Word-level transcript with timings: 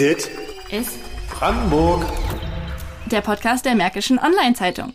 Dit 0.00 0.30
ist 0.70 0.98
Brandenburg. 1.28 2.06
der 3.10 3.20
Podcast 3.20 3.66
der 3.66 3.74
Märkischen 3.74 4.18
Online-Zeitung. 4.18 4.94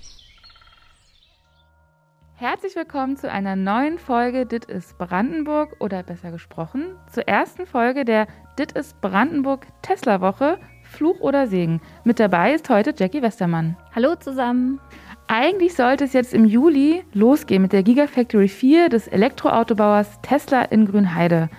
Herzlich 2.34 2.76
willkommen 2.76 3.16
zu 3.16 3.30
einer 3.30 3.56
neuen 3.56 4.00
Folge 4.00 4.48
Dit 4.48 4.66
ist 4.66 4.98
Brandenburg 4.98 5.76
oder 5.80 6.02
besser 6.02 6.32
gesprochen 6.32 6.96
zur 7.14 7.28
ersten 7.28 7.68
Folge 7.68 8.04
der 8.04 8.26
Dit 8.58 8.72
ist 8.72 9.00
Brandenburg 9.00 9.68
Tesla 9.84 10.22
Woche 10.22 10.58
Fluch 10.82 11.20
oder 11.20 11.46
Segen. 11.46 11.82
Mit 12.04 12.20
dabei 12.20 12.56
ist 12.56 12.68
heute 12.70 12.92
Jackie 12.98 13.22
Westermann. 13.22 13.78
Hallo 13.94 14.16
zusammen. 14.16 14.82
Eigentlich 15.28 15.76
sollte 15.76 16.06
es 16.06 16.14
jetzt 16.14 16.34
im 16.34 16.46
Juli 16.46 17.04
losgehen 17.14 17.62
mit 17.62 17.74
der 17.74 17.84
Gigafactory 17.84 18.48
4 18.48 18.90
des 18.90 19.08
Elektroautobauers 19.08 20.20
Tesla 20.24 20.64
in 20.64 20.88
Grünheide. 20.88 21.52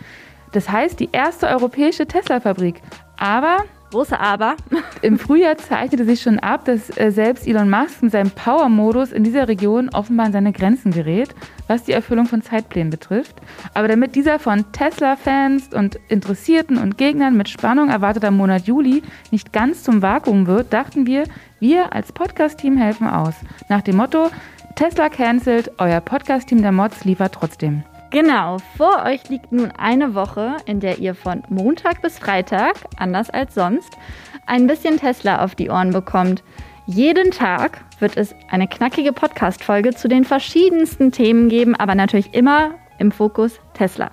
Das 0.50 0.68
heißt 0.68 0.98
die 0.98 1.10
erste 1.12 1.46
europäische 1.46 2.06
Tesla-Fabrik. 2.06 2.82
Aber 3.16 3.64
Große 3.90 4.18
Aber. 4.18 4.56
im 5.02 5.18
Frühjahr 5.18 5.56
zeichnete 5.56 6.04
sich 6.04 6.20
schon 6.20 6.38
ab, 6.38 6.64
dass 6.64 6.96
äh, 6.98 7.10
selbst 7.10 7.46
Elon 7.46 7.70
Musk 7.70 8.02
in 8.02 8.10
seinem 8.10 8.30
Power-Modus 8.30 9.12
in 9.12 9.24
dieser 9.24 9.48
Region 9.48 9.88
offenbar 9.90 10.26
an 10.26 10.32
seine 10.32 10.52
Grenzen 10.52 10.90
gerät, 10.90 11.34
was 11.68 11.84
die 11.84 11.92
Erfüllung 11.92 12.26
von 12.26 12.42
Zeitplänen 12.42 12.90
betrifft. 12.90 13.36
Aber 13.74 13.88
damit 13.88 14.14
dieser 14.14 14.38
von 14.38 14.70
Tesla-Fans 14.72 15.72
und 15.72 15.98
Interessierten 16.08 16.78
und 16.78 16.98
Gegnern 16.98 17.36
mit 17.36 17.48
Spannung 17.48 17.88
erwarteter 17.88 18.30
Monat 18.30 18.66
Juli 18.66 19.02
nicht 19.30 19.52
ganz 19.52 19.82
zum 19.84 20.02
Vakuum 20.02 20.46
wird, 20.46 20.72
dachten 20.72 21.06
wir, 21.06 21.24
wir 21.60 21.92
als 21.92 22.12
Podcast-Team 22.12 22.76
helfen 22.76 23.08
aus. 23.08 23.34
Nach 23.68 23.82
dem 23.82 23.96
Motto: 23.96 24.30
Tesla 24.74 25.08
cancelled, 25.08 25.70
euer 25.78 26.00
Podcast-Team 26.00 26.60
der 26.60 26.72
Mods 26.72 27.04
liefert 27.04 27.32
trotzdem. 27.32 27.84
Genau, 28.10 28.58
vor 28.76 29.04
euch 29.04 29.28
liegt 29.28 29.50
nun 29.50 29.72
eine 29.72 30.14
Woche, 30.14 30.56
in 30.64 30.80
der 30.80 30.98
ihr 30.98 31.14
von 31.14 31.42
Montag 31.48 32.02
bis 32.02 32.18
Freitag, 32.18 32.74
anders 32.96 33.30
als 33.30 33.54
sonst, 33.54 33.96
ein 34.46 34.66
bisschen 34.66 34.98
Tesla 34.98 35.44
auf 35.44 35.54
die 35.54 35.70
Ohren 35.70 35.90
bekommt. 35.90 36.44
Jeden 36.86 37.32
Tag 37.32 37.80
wird 37.98 38.16
es 38.16 38.32
eine 38.48 38.68
knackige 38.68 39.12
Podcast-Folge 39.12 39.94
zu 39.94 40.06
den 40.06 40.24
verschiedensten 40.24 41.10
Themen 41.10 41.48
geben, 41.48 41.74
aber 41.74 41.96
natürlich 41.96 42.32
immer 42.32 42.74
im 42.98 43.10
Fokus 43.10 43.58
Tesla. 43.74 44.12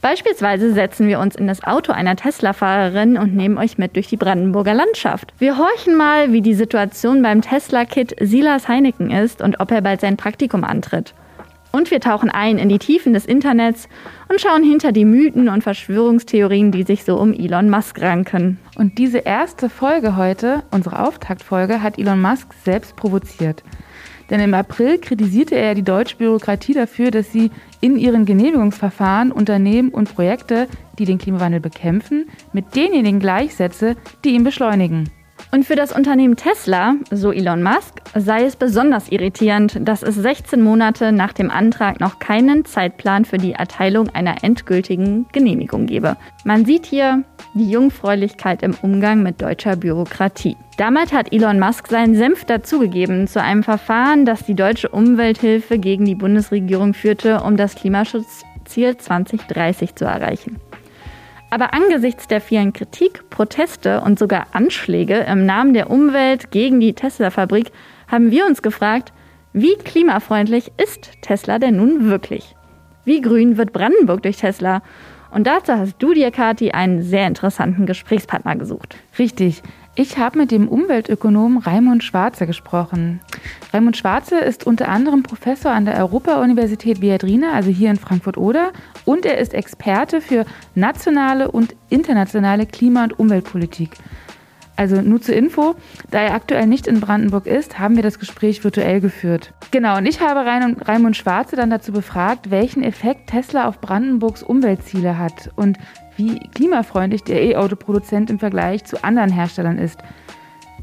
Beispielsweise 0.00 0.72
setzen 0.72 1.06
wir 1.06 1.20
uns 1.20 1.36
in 1.36 1.46
das 1.46 1.62
Auto 1.62 1.92
einer 1.92 2.16
Tesla-Fahrerin 2.16 3.18
und 3.18 3.36
nehmen 3.36 3.58
euch 3.58 3.76
mit 3.76 3.96
durch 3.96 4.08
die 4.08 4.16
Brandenburger 4.16 4.72
Landschaft. 4.72 5.34
Wir 5.38 5.58
horchen 5.58 5.94
mal, 5.94 6.32
wie 6.32 6.40
die 6.40 6.54
Situation 6.54 7.20
beim 7.20 7.42
Tesla-Kit 7.42 8.16
Silas 8.18 8.66
Heineken 8.66 9.10
ist 9.10 9.42
und 9.42 9.60
ob 9.60 9.70
er 9.70 9.82
bald 9.82 10.00
sein 10.00 10.16
Praktikum 10.16 10.64
antritt. 10.64 11.12
Und 11.72 11.90
wir 11.90 12.00
tauchen 12.00 12.30
ein 12.30 12.58
in 12.58 12.68
die 12.68 12.78
Tiefen 12.78 13.12
des 13.14 13.26
Internets 13.26 13.88
und 14.28 14.40
schauen 14.40 14.62
hinter 14.62 14.92
die 14.92 15.04
Mythen 15.04 15.48
und 15.48 15.62
Verschwörungstheorien, 15.62 16.72
die 16.72 16.82
sich 16.82 17.04
so 17.04 17.16
um 17.16 17.32
Elon 17.32 17.70
Musk 17.70 18.00
ranken. 18.00 18.58
Und 18.76 18.98
diese 18.98 19.18
erste 19.18 19.68
Folge 19.68 20.16
heute, 20.16 20.64
unsere 20.70 21.06
Auftaktfolge, 21.06 21.82
hat 21.82 21.98
Elon 21.98 22.20
Musk 22.20 22.52
selbst 22.64 22.96
provoziert. 22.96 23.62
Denn 24.30 24.40
im 24.40 24.54
April 24.54 24.98
kritisierte 24.98 25.56
er 25.56 25.74
die 25.74 25.82
deutsche 25.82 26.16
Bürokratie 26.16 26.72
dafür, 26.72 27.10
dass 27.10 27.32
sie 27.32 27.50
in 27.80 27.96
ihren 27.96 28.26
Genehmigungsverfahren 28.26 29.32
Unternehmen 29.32 29.90
und 29.90 30.14
Projekte, 30.14 30.68
die 30.98 31.04
den 31.04 31.18
Klimawandel 31.18 31.60
bekämpfen, 31.60 32.28
mit 32.52 32.76
denjenigen 32.76 33.18
gleichsetze, 33.18 33.96
die 34.24 34.30
ihn 34.30 34.44
beschleunigen. 34.44 35.10
Und 35.52 35.64
für 35.64 35.74
das 35.74 35.90
Unternehmen 35.90 36.36
Tesla, 36.36 36.94
so 37.10 37.32
Elon 37.32 37.62
Musk, 37.62 38.00
sei 38.14 38.44
es 38.44 38.54
besonders 38.54 39.10
irritierend, 39.10 39.80
dass 39.80 40.04
es 40.04 40.14
16 40.14 40.62
Monate 40.62 41.10
nach 41.10 41.32
dem 41.32 41.50
Antrag 41.50 41.98
noch 41.98 42.20
keinen 42.20 42.64
Zeitplan 42.64 43.24
für 43.24 43.38
die 43.38 43.52
Erteilung 43.52 44.10
einer 44.10 44.44
endgültigen 44.44 45.26
Genehmigung 45.32 45.86
gebe. 45.86 46.16
Man 46.44 46.64
sieht 46.64 46.86
hier 46.86 47.24
die 47.54 47.68
Jungfräulichkeit 47.68 48.62
im 48.62 48.76
Umgang 48.80 49.24
mit 49.24 49.42
deutscher 49.42 49.74
Bürokratie. 49.74 50.56
Damals 50.76 51.12
hat 51.12 51.32
Elon 51.32 51.58
Musk 51.58 51.88
seinen 51.88 52.14
Senf 52.14 52.44
dazugegeben 52.44 53.26
zu 53.26 53.42
einem 53.42 53.64
Verfahren, 53.64 54.24
das 54.24 54.44
die 54.44 54.54
deutsche 54.54 54.88
Umwelthilfe 54.88 55.78
gegen 55.78 56.04
die 56.04 56.14
Bundesregierung 56.14 56.94
führte, 56.94 57.40
um 57.40 57.56
das 57.56 57.74
Klimaschutzziel 57.74 58.96
2030 58.96 59.96
zu 59.96 60.04
erreichen. 60.04 60.60
Aber 61.50 61.74
angesichts 61.74 62.28
der 62.28 62.40
vielen 62.40 62.72
Kritik, 62.72 63.28
Proteste 63.28 64.00
und 64.02 64.18
sogar 64.18 64.46
Anschläge 64.52 65.18
im 65.28 65.44
Namen 65.44 65.74
der 65.74 65.90
Umwelt 65.90 66.52
gegen 66.52 66.78
die 66.78 66.94
Tesla-Fabrik 66.94 67.72
haben 68.06 68.30
wir 68.30 68.46
uns 68.46 68.62
gefragt, 68.62 69.12
wie 69.52 69.74
klimafreundlich 69.74 70.70
ist 70.82 71.10
Tesla 71.22 71.58
denn 71.58 71.76
nun 71.76 72.08
wirklich? 72.08 72.54
Wie 73.04 73.20
grün 73.20 73.56
wird 73.56 73.72
Brandenburg 73.72 74.22
durch 74.22 74.36
Tesla? 74.36 74.82
Und 75.32 75.46
dazu 75.46 75.72
hast 75.72 75.96
du 75.98 76.14
dir, 76.14 76.30
Kati, 76.30 76.70
einen 76.70 77.02
sehr 77.02 77.26
interessanten 77.26 77.84
Gesprächspartner 77.84 78.54
gesucht. 78.54 78.96
Richtig. 79.18 79.62
Ich 79.96 80.18
habe 80.18 80.38
mit 80.38 80.52
dem 80.52 80.68
Umweltökonom 80.68 81.58
Raimund 81.58 82.04
Schwarze 82.04 82.46
gesprochen. 82.46 83.20
Raimund 83.72 83.96
Schwarze 83.96 84.38
ist 84.38 84.64
unter 84.64 84.88
anderem 84.88 85.24
Professor 85.24 85.72
an 85.72 85.84
der 85.84 85.96
Europa-Universität 85.96 87.00
Viadrina, 87.00 87.52
also 87.52 87.70
hier 87.70 87.90
in 87.90 87.96
Frankfurt-Oder, 87.96 88.72
und 89.04 89.26
er 89.26 89.38
ist 89.38 89.52
Experte 89.52 90.20
für 90.20 90.46
nationale 90.76 91.50
und 91.50 91.74
internationale 91.88 92.66
Klima- 92.66 93.02
und 93.02 93.18
Umweltpolitik. 93.18 93.90
Also 94.80 95.02
nur 95.02 95.20
zur 95.20 95.36
Info, 95.36 95.74
da 96.10 96.22
er 96.22 96.32
aktuell 96.32 96.66
nicht 96.66 96.86
in 96.86 97.00
Brandenburg 97.00 97.44
ist, 97.44 97.78
haben 97.78 97.96
wir 97.96 98.02
das 98.02 98.18
Gespräch 98.18 98.64
virtuell 98.64 99.02
geführt. 99.02 99.52
Genau, 99.72 99.98
und 99.98 100.06
ich 100.06 100.22
habe 100.22 100.40
Raimund 100.88 101.18
Schwarze 101.18 101.54
dann 101.54 101.68
dazu 101.68 101.92
befragt, 101.92 102.50
welchen 102.50 102.82
Effekt 102.82 103.28
Tesla 103.28 103.68
auf 103.68 103.82
Brandenburgs 103.82 104.42
Umweltziele 104.42 105.18
hat 105.18 105.50
und 105.54 105.76
wie 106.16 106.38
klimafreundlich 106.54 107.24
der 107.24 107.42
E-Auto-Produzent 107.42 108.30
im 108.30 108.38
Vergleich 108.38 108.86
zu 108.86 109.04
anderen 109.04 109.30
Herstellern 109.30 109.76
ist. 109.76 109.98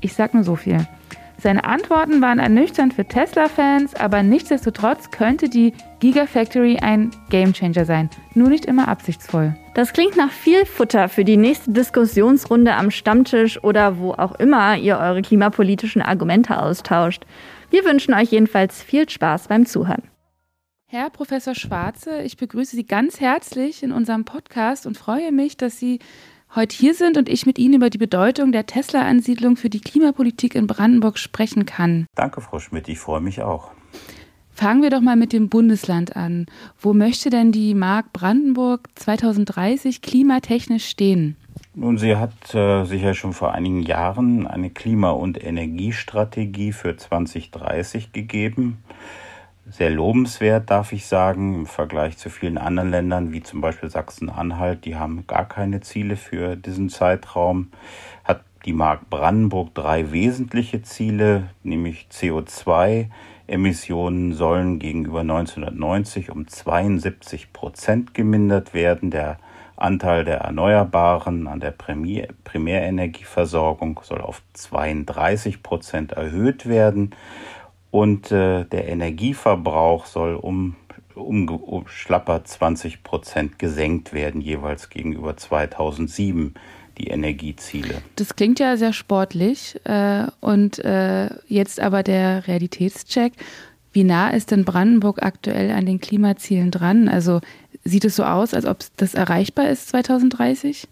Ich 0.01 0.13
sag 0.13 0.35
nur 0.35 0.43
so 0.43 0.55
viel. 0.55 0.87
Seine 1.39 1.63
Antworten 1.63 2.21
waren 2.21 2.37
ernüchternd 2.37 2.93
für 2.93 3.05
Tesla-Fans, 3.05 3.95
aber 3.95 4.21
nichtsdestotrotz 4.21 5.09
könnte 5.09 5.49
die 5.49 5.73
Gigafactory 6.01 6.77
ein 6.77 7.09
Gamechanger 7.31 7.85
sein. 7.85 8.11
Nur 8.35 8.49
nicht 8.49 8.65
immer 8.65 8.89
absichtsvoll. 8.89 9.55
Das 9.77 9.93
klingt 9.93 10.17
nach 10.17 10.31
viel 10.31 10.65
Futter 10.65 11.07
für 11.07 11.23
die 11.23 11.37
nächste 11.37 11.69
Diskussionsrunde 11.69 12.73
am 12.73 12.89
Stammtisch 12.89 13.63
oder 13.63 13.99
wo 13.99 14.11
auch 14.11 14.33
immer 14.39 14.75
ihr 14.75 14.97
eure 14.97 15.21
klimapolitischen 15.21 16.01
Argumente 16.01 16.59
austauscht. 16.59 17.27
Wir 17.69 17.85
wünschen 17.85 18.15
euch 18.15 18.31
jedenfalls 18.31 18.81
viel 18.81 19.07
Spaß 19.07 19.49
beim 19.49 19.67
Zuhören. 19.67 20.01
Herr 20.87 21.11
Professor 21.11 21.53
Schwarze, 21.53 22.23
ich 22.23 22.37
begrüße 22.37 22.75
Sie 22.75 22.87
ganz 22.87 23.19
herzlich 23.19 23.83
in 23.83 23.91
unserem 23.91 24.25
Podcast 24.25 24.87
und 24.87 24.97
freue 24.97 25.31
mich, 25.31 25.57
dass 25.57 25.77
Sie 25.77 25.99
heute 26.55 26.75
hier 26.75 26.95
sind 26.95 27.15
und 27.15 27.29
ich 27.29 27.45
mit 27.45 27.59
Ihnen 27.59 27.75
über 27.75 27.91
die 27.91 27.99
Bedeutung 27.99 28.51
der 28.51 28.65
Tesla-Ansiedlung 28.65 29.57
für 29.57 29.69
die 29.69 29.81
Klimapolitik 29.81 30.55
in 30.55 30.65
Brandenburg 30.65 31.19
sprechen 31.19 31.67
kann. 31.67 32.07
Danke, 32.15 32.41
Frau 32.41 32.57
Schmidt, 32.57 32.87
ich 32.87 32.97
freue 32.97 33.21
mich 33.21 33.43
auch. 33.43 33.76
Fangen 34.57 34.81
wir 34.81 34.89
doch 34.89 35.01
mal 35.01 35.15
mit 35.15 35.33
dem 35.33 35.49
Bundesland 35.49 36.15
an. 36.15 36.47
Wo 36.79 36.91
möchte 36.91 37.29
denn 37.29 37.51
die 37.51 37.75
Mark 37.75 38.11
Brandenburg 38.11 38.89
2030 38.95 40.01
klimatechnisch 40.01 40.87
stehen? 40.87 41.35
Nun, 41.75 41.99
sie 41.99 42.15
hat 42.15 42.55
äh, 42.55 42.83
sich 42.83 43.19
schon 43.19 43.33
vor 43.33 43.53
einigen 43.53 43.83
Jahren 43.83 44.47
eine 44.47 44.71
Klima- 44.71 45.11
und 45.11 45.43
Energiestrategie 45.43 46.71
für 46.71 46.97
2030 46.97 48.13
gegeben. 48.13 48.79
Sehr 49.69 49.91
lobenswert, 49.91 50.71
darf 50.71 50.91
ich 50.91 51.05
sagen, 51.05 51.53
im 51.53 51.65
Vergleich 51.67 52.17
zu 52.17 52.31
vielen 52.31 52.57
anderen 52.57 52.89
Ländern, 52.89 53.31
wie 53.31 53.43
zum 53.43 53.61
Beispiel 53.61 53.91
Sachsen-Anhalt, 53.91 54.85
die 54.85 54.95
haben 54.95 55.27
gar 55.27 55.47
keine 55.47 55.81
Ziele 55.81 56.15
für 56.15 56.55
diesen 56.55 56.89
Zeitraum. 56.89 57.67
Hat 58.23 58.41
die 58.65 58.73
Mark 58.73 59.07
Brandenburg 59.11 59.75
drei 59.75 60.11
wesentliche 60.11 60.81
Ziele, 60.81 61.51
nämlich 61.61 62.07
CO2, 62.11 63.09
Emissionen 63.47 64.33
sollen 64.33 64.79
gegenüber 64.79 65.21
1990 65.21 66.31
um 66.31 66.47
72 66.47 67.53
Prozent 67.53 68.13
gemindert 68.13 68.73
werden. 68.73 69.09
Der 69.09 69.39
Anteil 69.77 70.25
der 70.25 70.39
Erneuerbaren 70.39 71.47
an 71.47 71.59
der 71.59 71.71
Primär 71.71 72.29
Primärenergieversorgung 72.43 74.01
soll 74.03 74.21
auf 74.21 74.41
32 74.53 75.63
Prozent 75.63 76.13
erhöht 76.13 76.67
werden 76.67 77.11
und 77.91 78.31
äh, 78.31 78.65
der 78.65 78.89
Energieverbrauch 78.89 80.05
soll 80.07 80.35
um, 80.35 80.75
um, 81.15 81.47
um 81.47 81.87
schlapper 81.87 82.43
20 82.43 83.03
Prozent 83.03 83.59
gesenkt 83.59 84.13
werden, 84.13 84.41
jeweils 84.41 84.89
gegenüber 84.89 85.37
2007 85.37 86.55
die 86.97 87.07
Energieziele. 87.07 88.01
Das 88.15 88.35
klingt 88.35 88.59
ja 88.59 88.77
sehr 88.77 88.93
sportlich 88.93 89.79
äh, 89.85 90.25
und 90.39 90.79
äh, 90.79 91.29
jetzt 91.47 91.79
aber 91.79 92.03
der 92.03 92.47
Realitätscheck. 92.47 93.33
Wie 93.91 94.03
nah 94.03 94.29
ist 94.29 94.51
denn 94.51 94.65
Brandenburg 94.65 95.23
aktuell 95.23 95.71
an 95.71 95.85
den 95.85 95.99
Klimazielen 95.99 96.71
dran? 96.71 97.07
Also 97.07 97.41
sieht 97.83 98.05
es 98.05 98.15
so 98.15 98.23
aus, 98.23 98.53
als 98.53 98.65
ob 98.65 98.79
das 98.97 99.13
erreichbar 99.13 99.69
ist 99.69 99.89
2030? 99.89 100.87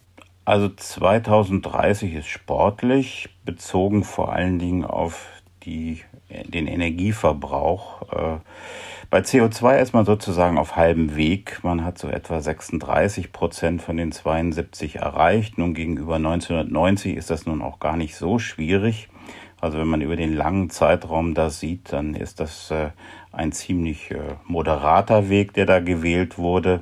Also 0.46 0.70
2030 0.70 2.14
ist 2.14 2.28
sportlich, 2.28 3.30
bezogen 3.46 4.04
vor 4.04 4.34
allen 4.34 4.60
Dingen 4.60 4.86
auf 4.86 5.28
die 5.64 6.02
den 6.30 6.68
Energieverbrauch. 6.68 8.12
Äh, 8.12 8.38
bei 9.16 9.22
CO2 9.22 9.78
ist 9.78 9.94
man 9.94 10.04
sozusagen 10.04 10.58
auf 10.58 10.76
halbem 10.76 11.16
Weg. 11.16 11.62
Man 11.64 11.86
hat 11.86 11.98
so 11.98 12.10
etwa 12.10 12.42
36 12.42 13.32
Prozent 13.32 13.82
von 13.82 13.96
den 13.96 14.12
72 14.12 14.98
erreicht. 14.98 15.58
Nun 15.58 15.74
gegenüber 15.74 16.16
1990 16.16 17.16
ist 17.16 17.30
das 17.30 17.46
nun 17.46 17.62
auch 17.62 17.80
gar 17.80 17.96
nicht 17.96 18.18
so 18.18 18.40
schwierig. 18.40 19.08
Also 19.62 19.78
wenn 19.78 19.88
man 19.88 20.02
über 20.02 20.18
den 20.18 20.36
langen 20.36 20.70
Zeitraum 20.70 21.34
das 21.34 21.62
sieht, 21.62 21.94
dann 21.94 22.14
ist 22.14 22.42
das 22.42 22.70
äh, 22.72 22.90
ein 23.32 23.54
ziemlich 23.54 24.12
äh, 24.12 24.18
moderater 24.48 25.30
Weg, 25.30 25.54
der 25.54 25.66
da 25.66 25.80
gewählt 25.80 26.38
wurde. 26.38 26.82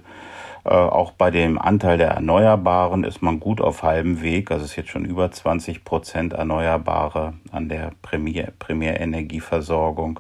Äh, 0.66 0.70
auch 0.70 1.12
bei 1.12 1.30
dem 1.30 1.60
Anteil 1.60 1.98
der 1.98 2.12
Erneuerbaren 2.12 3.04
ist 3.04 3.22
man 3.22 3.40
gut 3.40 3.60
auf 3.60 3.84
halbem 3.84 4.22
Weg. 4.22 4.52
Also 4.52 4.64
es 4.64 4.72
ist 4.72 4.78
jetzt 4.78 4.90
schon 4.90 5.06
über 5.06 5.32
20 5.32 5.84
Prozent 5.84 6.34
Erneuerbare 6.34 7.34
an 7.52 7.70
der 7.70 7.92
Primär 8.02 8.54
Primärenergieversorgung. 8.60 10.20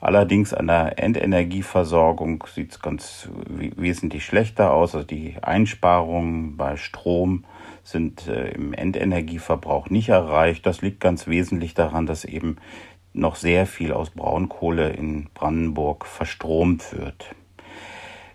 Allerdings 0.00 0.54
an 0.54 0.68
der 0.68 0.98
Endenergieversorgung 0.98 2.44
sieht 2.54 2.72
es 2.72 2.80
ganz 2.80 3.28
wesentlich 3.46 4.24
schlechter 4.24 4.72
aus. 4.72 4.94
Also 4.94 5.06
die 5.06 5.36
Einsparungen 5.42 6.56
bei 6.56 6.76
Strom 6.76 7.44
sind 7.82 8.28
äh, 8.28 8.50
im 8.52 8.72
Endenergieverbrauch 8.72 9.90
nicht 9.90 10.08
erreicht. 10.08 10.64
Das 10.64 10.80
liegt 10.82 11.00
ganz 11.00 11.26
wesentlich 11.26 11.74
daran, 11.74 12.06
dass 12.06 12.24
eben 12.24 12.56
noch 13.12 13.34
sehr 13.34 13.66
viel 13.66 13.92
aus 13.92 14.10
Braunkohle 14.10 14.90
in 14.90 15.28
Brandenburg 15.34 16.06
verstromt 16.06 16.96
wird. 16.96 17.34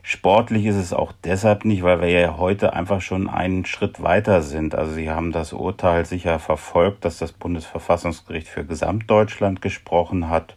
Sportlich 0.07 0.67
ist 0.67 0.75
es 0.75 0.93
auch 0.93 1.13
deshalb 1.23 1.65
nicht, 1.65 1.81
weil 1.81 1.99
wir 1.99 2.09
ja 2.09 2.37
heute 2.37 2.73
einfach 2.73 3.01
schon 3.01 3.27
einen 3.27 3.65
Schritt 3.65 4.03
weiter 4.03 4.43
sind. 4.43 4.75
Also 4.75 4.91
Sie 4.91 5.09
haben 5.09 5.31
das 5.31 5.51
Urteil 5.51 6.05
sicher 6.05 6.37
verfolgt, 6.37 7.05
dass 7.05 7.17
das 7.17 7.31
Bundesverfassungsgericht 7.31 8.47
für 8.47 8.63
Gesamtdeutschland 8.63 9.63
gesprochen 9.63 10.29
hat. 10.29 10.55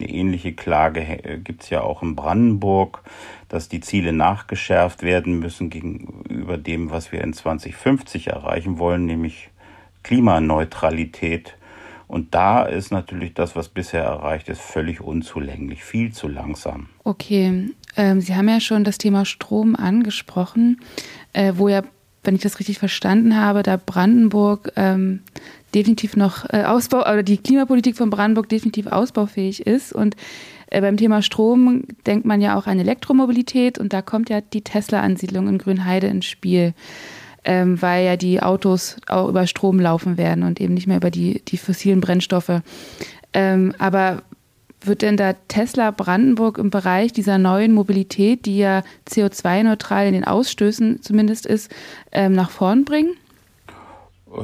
Eine 0.00 0.08
ähnliche 0.08 0.52
Klage 0.52 1.02
äh, 1.02 1.38
gibt 1.38 1.62
es 1.62 1.70
ja 1.70 1.82
auch 1.82 2.02
in 2.02 2.16
Brandenburg, 2.16 3.04
dass 3.48 3.68
die 3.68 3.78
Ziele 3.78 4.12
nachgeschärft 4.12 5.04
werden 5.04 5.38
müssen 5.38 5.70
gegenüber 5.70 6.58
dem, 6.58 6.90
was 6.90 7.12
wir 7.12 7.20
in 7.20 7.32
2050 7.32 8.26
erreichen 8.26 8.80
wollen, 8.80 9.06
nämlich 9.06 9.50
Klimaneutralität. 10.02 11.56
Und 12.08 12.34
da 12.34 12.64
ist 12.64 12.90
natürlich 12.90 13.34
das, 13.34 13.54
was 13.54 13.68
bisher 13.68 14.02
erreicht 14.02 14.48
ist, 14.48 14.62
völlig 14.62 15.00
unzulänglich, 15.00 15.84
viel 15.84 16.12
zu 16.12 16.26
langsam. 16.26 16.88
Okay, 17.04 17.70
ähm, 17.96 18.20
Sie 18.22 18.34
haben 18.34 18.48
ja 18.48 18.60
schon 18.60 18.82
das 18.82 18.96
Thema 18.96 19.26
Strom 19.26 19.76
angesprochen, 19.76 20.80
äh, 21.34 21.52
wo 21.56 21.68
ja, 21.68 21.82
wenn 22.24 22.34
ich 22.34 22.40
das 22.40 22.58
richtig 22.58 22.78
verstanden 22.78 23.38
habe, 23.38 23.62
da 23.62 23.76
Brandenburg 23.76 24.72
ähm, 24.76 25.20
definitiv 25.74 26.16
noch 26.16 26.48
äh, 26.50 26.64
Ausbau, 26.64 27.00
oder 27.00 27.22
die 27.22 27.36
Klimapolitik 27.36 27.96
von 27.96 28.08
Brandenburg 28.08 28.48
definitiv 28.48 28.86
ausbaufähig 28.86 29.66
ist. 29.66 29.92
Und 29.92 30.16
äh, 30.68 30.80
beim 30.80 30.96
Thema 30.96 31.20
Strom 31.20 31.84
denkt 32.06 32.24
man 32.24 32.40
ja 32.40 32.56
auch 32.56 32.66
an 32.66 32.78
Elektromobilität 32.78 33.78
und 33.78 33.92
da 33.92 34.00
kommt 34.00 34.30
ja 34.30 34.40
die 34.40 34.62
Tesla-Ansiedlung 34.62 35.46
in 35.48 35.58
Grünheide 35.58 36.06
ins 36.06 36.26
Spiel. 36.26 36.72
Ähm, 37.50 37.80
weil 37.80 38.04
ja 38.04 38.16
die 38.18 38.42
Autos 38.42 38.96
auch 39.06 39.26
über 39.26 39.46
Strom 39.46 39.80
laufen 39.80 40.18
werden 40.18 40.44
und 40.44 40.60
eben 40.60 40.74
nicht 40.74 40.86
mehr 40.86 40.98
über 40.98 41.10
die, 41.10 41.42
die 41.46 41.56
fossilen 41.56 42.02
Brennstoffe. 42.02 42.60
Ähm, 43.32 43.74
aber 43.78 44.22
wird 44.82 45.00
denn 45.00 45.16
da 45.16 45.32
Tesla 45.48 45.90
Brandenburg 45.90 46.58
im 46.58 46.68
Bereich 46.68 47.12
dieser 47.12 47.38
neuen 47.38 47.72
Mobilität, 47.72 48.44
die 48.44 48.58
ja 48.58 48.82
CO2-neutral 49.08 50.06
in 50.06 50.12
den 50.12 50.24
Ausstößen 50.24 51.00
zumindest 51.00 51.46
ist, 51.46 51.74
ähm, 52.12 52.32
nach 52.32 52.50
vorn 52.50 52.84
bringen? 52.84 53.14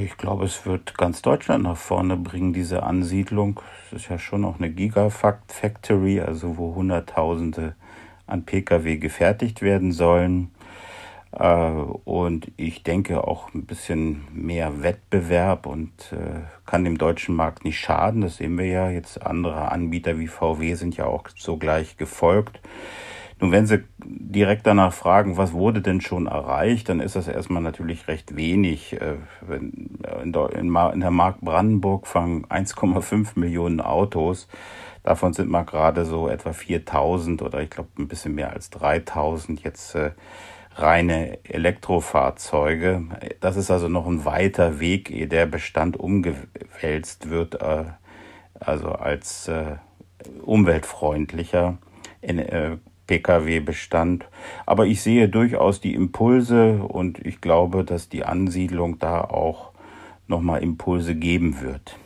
Ich 0.01 0.17
glaube, 0.17 0.47
es 0.47 0.65
wird 0.65 0.97
ganz 0.97 1.21
Deutschland 1.21 1.65
nach 1.65 1.77
vorne 1.77 2.17
bringen, 2.17 2.55
diese 2.55 2.85
Ansiedlung. 2.85 3.61
Es 3.87 4.01
ist 4.01 4.09
ja 4.09 4.19
schon 4.19 4.45
auch 4.47 4.59
eine 4.59 4.71
Gigafactory, 4.71 6.21
also 6.21 6.57
wo 6.57 6.75
Hunderttausende 6.75 7.75
an 8.27 8.45
Pkw 8.45 8.97
gefertigt 8.97 9.61
werden 9.61 9.93
sollen. 9.93 10.54
Äh, 11.39 11.71
und 12.05 12.53
ich 12.57 12.83
denke 12.83 13.27
auch 13.27 13.53
ein 13.55 13.67
bisschen 13.67 14.25
mehr 14.33 14.83
Wettbewerb 14.83 15.67
und 15.67 16.13
äh, 16.13 16.43
kann 16.67 16.85
dem 16.85 16.99
deutschen 16.99 17.35
Markt 17.35 17.65
nicht 17.65 17.79
schaden. 17.79 18.21
Das 18.21 18.37
sehen 18.37 18.57
wir 18.59 18.67
ja 18.67 18.91
jetzt. 18.91 19.25
Andere 19.25 19.73
Anbieter 19.73 20.19
wie 20.19 20.29
VW 20.29 20.75
sind 20.75 20.97
ja 20.97 21.07
auch 21.07 21.29
sogleich 21.37 21.97
gefolgt. 21.97 22.61
Nun, 23.41 23.51
wenn 23.51 23.67
Sie 23.67 23.83
direkt 24.05 24.65
danach 24.65 24.93
fragen, 24.93 25.37
was 25.37 25.53
wurde 25.53 25.83
denn 25.83 26.01
schon 26.01 26.27
erreicht, 26.27 26.89
dann 26.89 27.01
ist 27.01 27.17
das 27.17 27.27
erstmal 27.27 27.63
natürlich 27.63 28.07
recht 28.07 28.37
wenig. 28.37 29.01
Äh, 29.01 29.17
in 30.23 30.33
der 30.33 31.11
Mark 31.11 31.41
Brandenburg 31.41 32.07
fangen 32.07 32.47
1,5 32.47 33.39
Millionen 33.39 33.81
Autos. 33.81 34.47
Davon 35.03 35.33
sind 35.33 35.51
mal 35.51 35.65
gerade 35.65 36.05
so 36.05 36.29
etwa 36.29 36.53
4000 36.53 37.43
oder 37.43 37.61
ich 37.61 37.71
glaube 37.71 37.91
ein 37.99 38.09
bisschen 38.09 38.35
mehr 38.37 38.53
als 38.53 38.71
3000 38.71 39.63
jetzt 39.63 39.97
reine 40.75 41.39
Elektrofahrzeuge. 41.45 43.03
Das 43.41 43.57
ist 43.57 43.71
also 43.71 43.89
noch 43.89 44.07
ein 44.07 44.25
weiter 44.25 44.81
Weg, 44.81 45.11
ehe 45.11 45.29
der 45.29 45.47
Bestand 45.47 45.97
umgewälzt 45.97 47.31
wird, 47.31 47.61
äh, 47.61 47.85
also 48.61 48.89
als 48.89 49.51
umweltfreundlicher 50.45 51.79
Pkw-Bestand. 53.07 54.27
Aber 54.67 54.87
ich 54.87 55.03
sehe 55.03 55.29
durchaus 55.29 55.81
die 55.81 55.95
Impulse 55.95 56.83
und 56.83 57.25
ich 57.25 57.41
glaube, 57.41 57.85
dass 57.85 58.09
die 58.09 58.25
Ansiedlung 58.25 58.99
da 58.99 59.21
auch 59.21 59.73
nochmal 60.27 60.63
Impulse 60.63 61.15
geben 61.15 61.61
wird. 61.61 61.97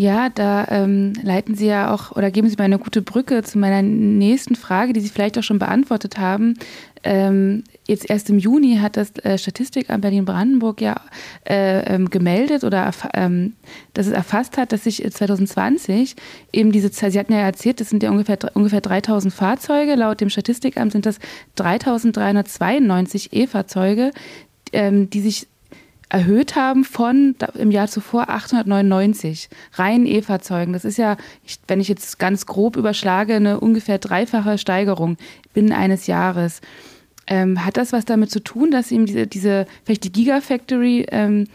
Ja, 0.00 0.30
da 0.30 0.66
ähm, 0.70 1.12
leiten 1.22 1.54
Sie 1.54 1.66
ja 1.66 1.92
auch 1.92 2.12
oder 2.12 2.30
geben 2.30 2.48
Sie 2.48 2.56
mir 2.56 2.64
eine 2.64 2.78
gute 2.78 3.02
Brücke 3.02 3.42
zu 3.42 3.58
meiner 3.58 3.82
nächsten 3.82 4.56
Frage, 4.56 4.94
die 4.94 5.00
Sie 5.00 5.10
vielleicht 5.10 5.36
auch 5.36 5.42
schon 5.42 5.58
beantwortet 5.58 6.16
haben. 6.16 6.54
Ähm, 7.02 7.64
jetzt 7.86 8.08
erst 8.08 8.30
im 8.30 8.38
Juni 8.38 8.78
hat 8.78 8.96
das 8.96 9.10
äh, 9.18 9.36
Statistikamt 9.36 10.00
Berlin-Brandenburg 10.00 10.80
ja 10.80 11.02
äh, 11.46 11.80
ähm, 11.80 12.08
gemeldet 12.08 12.64
oder 12.64 12.90
ähm, 13.12 13.56
dass 13.92 14.06
es 14.06 14.14
erfasst 14.14 14.56
hat, 14.56 14.72
dass 14.72 14.84
sich 14.84 15.06
2020 15.06 16.16
eben 16.50 16.72
diese 16.72 16.90
Zahl, 16.90 17.10
Sie 17.10 17.18
hatten 17.18 17.34
ja 17.34 17.40
erzählt, 17.40 17.78
das 17.82 17.90
sind 17.90 18.02
ja 18.02 18.10
ungefähr, 18.10 18.38
ungefähr 18.54 18.80
3000 18.80 19.34
Fahrzeuge. 19.34 19.96
Laut 19.96 20.22
dem 20.22 20.30
Statistikamt 20.30 20.92
sind 20.92 21.04
das 21.04 21.18
3392 21.56 23.34
E-Fahrzeuge, 23.34 24.12
ähm, 24.72 25.10
die 25.10 25.20
sich 25.20 25.46
erhöht 26.10 26.56
haben 26.56 26.84
von 26.84 27.36
im 27.54 27.70
Jahr 27.70 27.88
zuvor 27.88 28.28
899 28.28 29.48
reinen 29.74 30.06
E-Fahrzeugen. 30.06 30.72
Das 30.72 30.84
ist 30.84 30.98
ja, 30.98 31.16
wenn 31.68 31.80
ich 31.80 31.88
jetzt 31.88 32.18
ganz 32.18 32.46
grob 32.46 32.76
überschlage, 32.76 33.36
eine 33.36 33.60
ungefähr 33.60 33.98
dreifache 33.98 34.58
Steigerung 34.58 35.16
binnen 35.54 35.72
eines 35.72 36.08
Jahres. 36.08 36.60
Ähm, 37.28 37.64
hat 37.64 37.76
das 37.76 37.92
was 37.92 38.04
damit 38.04 38.30
zu 38.30 38.40
tun, 38.40 38.72
dass 38.72 38.90
ihm 38.90 39.06
diese, 39.06 39.28
diese 39.28 39.66
vielleicht 39.84 40.02
die 40.02 40.12
Gigafactory 40.12 41.06
ähm, 41.12 41.46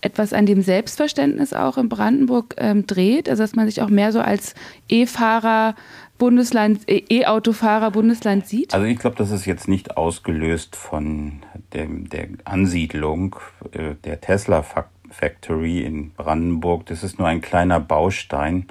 etwas 0.00 0.32
an 0.32 0.46
dem 0.46 0.62
Selbstverständnis 0.62 1.52
auch 1.52 1.76
in 1.76 1.90
Brandenburg 1.90 2.54
ähm, 2.56 2.86
dreht? 2.86 3.28
Also 3.28 3.42
dass 3.42 3.54
man 3.54 3.66
sich 3.66 3.82
auch 3.82 3.90
mehr 3.90 4.12
so 4.12 4.20
als 4.20 4.54
E-Fahrer 4.88 5.74
Bundesland, 6.18 6.88
äh, 6.88 7.02
E-Autofahrer 7.08 7.90
Bundesland 7.92 8.46
sieht? 8.46 8.74
Also 8.74 8.86
ich 8.86 8.98
glaube, 8.98 9.16
das 9.16 9.30
ist 9.30 9.46
jetzt 9.46 9.68
nicht 9.68 9.96
ausgelöst 9.96 10.76
von 10.76 11.40
dem, 11.72 12.08
der 12.08 12.28
Ansiedlung 12.44 13.36
äh, 13.72 13.94
der 14.04 14.20
Tesla 14.20 14.64
Factory 15.10 15.80
in 15.80 16.10
Brandenburg. 16.12 16.86
Das 16.86 17.02
ist 17.02 17.18
nur 17.18 17.28
ein 17.28 17.40
kleiner 17.40 17.80
Baustein. 17.80 18.66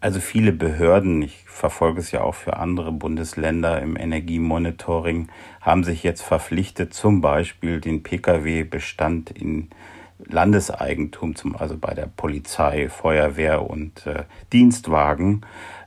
Also 0.00 0.18
viele 0.18 0.52
Behörden, 0.52 1.20
ich 1.20 1.44
verfolge 1.46 2.00
es 2.00 2.10
ja 2.10 2.22
auch 2.22 2.34
für 2.34 2.56
andere 2.56 2.90
Bundesländer 2.90 3.82
im 3.82 3.96
Energiemonitoring, 3.96 5.28
haben 5.60 5.84
sich 5.84 6.02
jetzt 6.02 6.22
verpflichtet, 6.22 6.94
zum 6.94 7.20
Beispiel 7.20 7.80
den 7.80 8.02
Pkw-Bestand 8.02 9.30
in 9.30 9.68
Landeseigentum, 10.26 11.36
zum, 11.36 11.56
also 11.56 11.76
bei 11.76 11.94
der 11.94 12.06
Polizei, 12.06 12.88
Feuerwehr 12.88 13.68
und 13.68 14.06
äh, 14.06 14.24
Dienstwagen, 14.52 15.42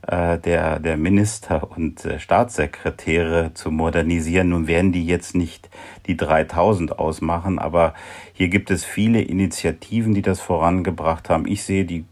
äh, 0.07 0.37
der, 0.37 0.79
der 0.79 0.97
Minister 0.97 1.71
und 1.71 2.03
äh, 2.05 2.19
Staatssekretäre 2.19 3.53
zu 3.53 3.71
modernisieren. 3.71 4.49
Nun 4.49 4.67
werden 4.67 4.91
die 4.91 5.05
jetzt 5.05 5.35
nicht 5.35 5.69
die 6.07 6.17
3000 6.17 6.99
ausmachen, 6.99 7.59
aber 7.59 7.93
hier 8.33 8.49
gibt 8.49 8.71
es 8.71 8.83
viele 8.83 9.21
Initiativen, 9.21 10.13
die 10.13 10.21
das 10.21 10.41
vorangebracht 10.41 11.29
haben. 11.29 11.47
Ich 11.47 11.63
sehe 11.63 11.85
die 11.85 12.05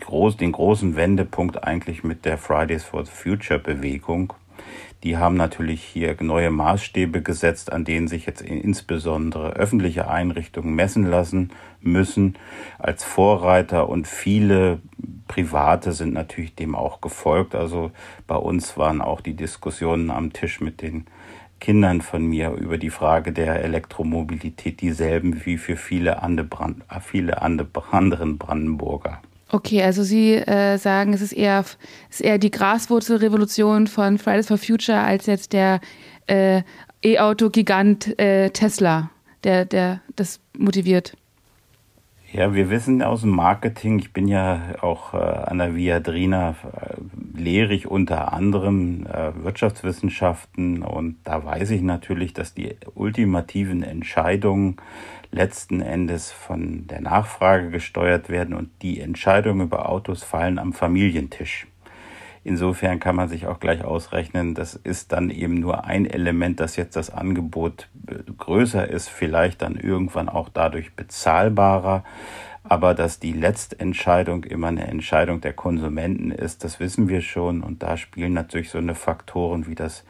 groß, 0.00 0.36
den 0.36 0.52
großen 0.52 0.96
Wendepunkt 0.96 1.64
eigentlich 1.64 2.04
mit 2.04 2.24
der 2.24 2.38
Fridays 2.38 2.84
for 2.84 3.04
the 3.04 3.10
Future 3.10 3.58
Bewegung. 3.58 4.32
Die 5.04 5.16
haben 5.16 5.36
natürlich 5.36 5.82
hier 5.84 6.16
neue 6.20 6.50
Maßstäbe 6.50 7.22
gesetzt, 7.22 7.72
an 7.72 7.84
denen 7.84 8.08
sich 8.08 8.26
jetzt 8.26 8.42
insbesondere 8.42 9.52
öffentliche 9.52 10.08
Einrichtungen 10.08 10.74
messen 10.74 11.06
lassen 11.06 11.50
müssen 11.80 12.36
als 12.78 13.04
Vorreiter 13.04 13.88
und 13.88 14.08
viele 14.08 14.80
Private 15.28 15.92
sind 15.92 16.14
natürlich 16.14 16.56
dem 16.56 16.74
auch 16.74 17.00
gefolgt. 17.00 17.54
Also 17.54 17.92
bei 18.26 18.36
uns 18.36 18.76
waren 18.76 19.00
auch 19.00 19.20
die 19.20 19.34
Diskussionen 19.34 20.10
am 20.10 20.32
Tisch 20.32 20.60
mit 20.60 20.82
den 20.82 21.06
Kindern 21.60 22.00
von 22.00 22.24
mir 22.24 22.52
über 22.52 22.78
die 22.78 22.90
Frage 22.90 23.32
der 23.32 23.62
Elektromobilität 23.62 24.80
dieselben 24.80 25.44
wie 25.44 25.58
für 25.58 25.76
viele 25.76 26.22
andere, 26.22 26.46
Brand, 26.46 26.84
viele 27.00 27.42
andere 27.42 27.66
Brandenburger. 27.66 29.20
Okay, 29.50 29.82
also 29.82 30.02
Sie 30.02 30.34
äh, 30.34 30.76
sagen, 30.76 31.14
es 31.14 31.22
ist 31.22 31.32
eher, 31.32 31.64
es 32.10 32.16
ist 32.16 32.20
eher 32.20 32.38
die 32.38 32.50
Graswurzelrevolution 32.50 33.86
von 33.86 34.18
Fridays 34.18 34.48
for 34.48 34.58
Future 34.58 35.00
als 35.00 35.26
jetzt 35.26 35.54
der 35.54 35.80
äh, 36.26 36.62
E-Auto-Gigant 37.02 38.18
äh, 38.18 38.50
Tesla, 38.50 39.10
der, 39.44 39.64
der 39.64 40.00
das 40.16 40.40
motiviert. 40.56 41.14
Ja, 42.30 42.52
wir 42.52 42.68
wissen 42.68 43.00
aus 43.02 43.22
dem 43.22 43.30
Marketing, 43.30 43.98
ich 43.98 44.12
bin 44.12 44.28
ja 44.28 44.60
auch 44.82 45.14
äh, 45.14 45.16
an 45.16 45.58
der 45.58 45.74
Viadrina, 45.74 46.50
äh, 46.50 47.40
lehre 47.40 47.72
ich 47.72 47.86
unter 47.86 48.34
anderem 48.34 49.06
äh, 49.06 49.32
Wirtschaftswissenschaften 49.42 50.82
und 50.82 51.16
da 51.24 51.42
weiß 51.42 51.70
ich 51.70 51.80
natürlich, 51.80 52.34
dass 52.34 52.52
die 52.52 52.76
ultimativen 52.94 53.82
Entscheidungen 53.82 54.76
letzten 55.30 55.80
Endes 55.80 56.30
von 56.30 56.86
der 56.86 57.00
Nachfrage 57.00 57.70
gesteuert 57.70 58.28
werden 58.28 58.54
und 58.54 58.70
die 58.82 59.00
Entscheidungen 59.00 59.66
über 59.66 59.88
Autos 59.88 60.22
fallen 60.22 60.58
am 60.58 60.72
Familientisch. 60.72 61.66
Insofern 62.44 62.98
kann 62.98 63.16
man 63.16 63.28
sich 63.28 63.46
auch 63.46 63.60
gleich 63.60 63.84
ausrechnen, 63.84 64.54
das 64.54 64.74
ist 64.74 65.12
dann 65.12 65.28
eben 65.28 65.54
nur 65.54 65.84
ein 65.84 66.06
Element, 66.06 66.60
dass 66.60 66.76
jetzt 66.76 66.96
das 66.96 67.10
Angebot 67.10 67.90
größer 68.38 68.88
ist, 68.88 69.10
vielleicht 69.10 69.60
dann 69.60 69.76
irgendwann 69.76 70.28
auch 70.28 70.48
dadurch 70.48 70.94
bezahlbarer. 70.94 72.04
Aber 72.62 72.94
dass 72.94 73.18
die 73.18 73.32
Letztentscheidung 73.32 74.44
immer 74.44 74.68
eine 74.68 74.86
Entscheidung 74.86 75.40
der 75.40 75.52
Konsumenten 75.52 76.30
ist, 76.30 76.64
das 76.64 76.80
wissen 76.80 77.08
wir 77.08 77.22
schon. 77.22 77.62
Und 77.62 77.82
da 77.82 77.96
spielen 77.96 78.34
natürlich 78.34 78.70
so 78.70 78.78
eine 78.78 78.94
Faktoren 78.94 79.66
wie 79.66 79.74
das 79.74 80.04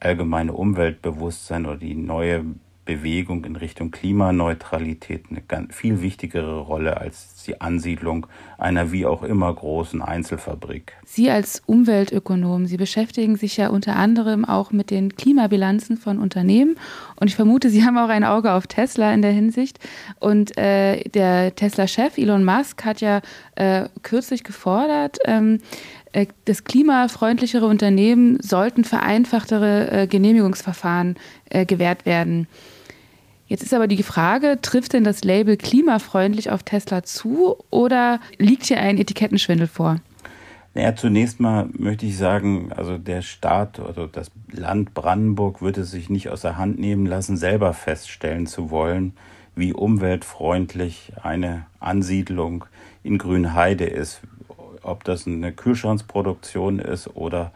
allgemeine 0.00 0.52
Umweltbewusstsein 0.52 1.66
oder 1.66 1.78
die 1.78 1.94
neue 1.94 2.44
Bewegung 2.86 3.44
in 3.44 3.56
Richtung 3.56 3.90
Klimaneutralität 3.90 5.24
eine 5.28 5.42
ganz, 5.42 5.74
viel 5.74 6.00
wichtigere 6.00 6.60
Rolle 6.60 6.96
als 6.96 7.42
die 7.46 7.60
Ansiedlung 7.60 8.26
einer 8.56 8.92
wie 8.92 9.04
auch 9.04 9.22
immer 9.22 9.52
großen 9.52 10.00
Einzelfabrik. 10.00 10.94
Sie 11.04 11.28
als 11.28 11.62
Umweltökonom, 11.66 12.66
Sie 12.66 12.78
beschäftigen 12.78 13.36
sich 13.36 13.58
ja 13.58 13.68
unter 13.68 13.96
anderem 13.96 14.44
auch 14.44 14.72
mit 14.72 14.90
den 14.90 15.14
Klimabilanzen 15.14 15.98
von 15.98 16.18
Unternehmen 16.18 16.76
und 17.16 17.28
ich 17.28 17.36
vermute, 17.36 17.68
Sie 17.68 17.84
haben 17.84 17.98
auch 17.98 18.08
ein 18.08 18.24
Auge 18.24 18.52
auf 18.52 18.66
Tesla 18.66 19.12
in 19.12 19.20
der 19.20 19.32
Hinsicht. 19.32 19.78
Und 20.20 20.56
äh, 20.56 21.02
der 21.10 21.54
Tesla-Chef 21.54 22.16
Elon 22.16 22.44
Musk 22.44 22.84
hat 22.84 23.00
ja 23.00 23.20
äh, 23.56 23.88
kürzlich 24.02 24.44
gefordert, 24.44 25.18
ähm, 25.24 25.58
äh, 26.12 26.26
das 26.46 26.64
klimafreundlichere 26.64 27.66
Unternehmen 27.66 28.38
sollten 28.40 28.84
vereinfachtere 28.84 29.90
äh, 29.90 30.06
Genehmigungsverfahren 30.06 31.16
äh, 31.50 31.66
gewährt 31.66 32.06
werden. 32.06 32.46
Jetzt 33.48 33.62
ist 33.62 33.74
aber 33.74 33.86
die 33.86 34.02
Frage, 34.02 34.58
trifft 34.60 34.92
denn 34.92 35.04
das 35.04 35.22
Label 35.22 35.56
klimafreundlich 35.56 36.50
auf 36.50 36.62
Tesla 36.64 37.04
zu 37.04 37.56
oder 37.70 38.20
liegt 38.38 38.66
hier 38.66 38.80
ein 38.80 38.98
Etikettenschwindel 38.98 39.68
vor? 39.68 40.00
Naja, 40.74 40.94
zunächst 40.94 41.40
mal 41.40 41.70
möchte 41.72 42.04
ich 42.04 42.18
sagen, 42.18 42.70
also 42.70 42.98
der 42.98 43.22
Staat 43.22 43.78
oder 43.78 44.08
das 44.08 44.30
Land 44.52 44.92
Brandenburg 44.92 45.62
würde 45.62 45.84
sich 45.84 46.10
nicht 46.10 46.28
aus 46.28 46.42
der 46.42 46.58
Hand 46.58 46.78
nehmen 46.78 47.06
lassen, 47.06 47.36
selber 47.36 47.72
feststellen 47.72 48.46
zu 48.46 48.68
wollen, 48.70 49.14
wie 49.54 49.72
umweltfreundlich 49.72 51.12
eine 51.22 51.64
Ansiedlung 51.80 52.66
in 53.02 53.16
Grünheide 53.16 53.86
ist. 53.86 54.20
Ob 54.86 55.04
das 55.04 55.26
eine 55.26 55.52
Kühlschranksproduktion 55.52 56.78
ist 56.78 57.14
oder 57.16 57.52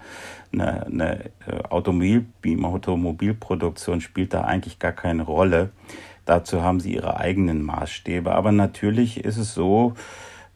eine, 0.53 0.87
eine 0.87 1.25
äh, 1.47 1.63
Automobil, 1.69 2.27
Automobilproduktion 2.63 4.01
spielt 4.01 4.35
da 4.35 4.43
eigentlich 4.43 4.79
gar 4.79 4.93
keine 4.93 5.23
Rolle. 5.23 5.71
Dazu 6.25 6.63
haben 6.63 6.81
sie 6.81 6.95
ihre 6.95 7.17
eigenen 7.17 7.63
Maßstäbe. 7.63 8.33
Aber 8.33 8.53
natürlich 8.53 9.25
ist 9.25 9.37
es 9.37 9.55
so, 9.55 9.95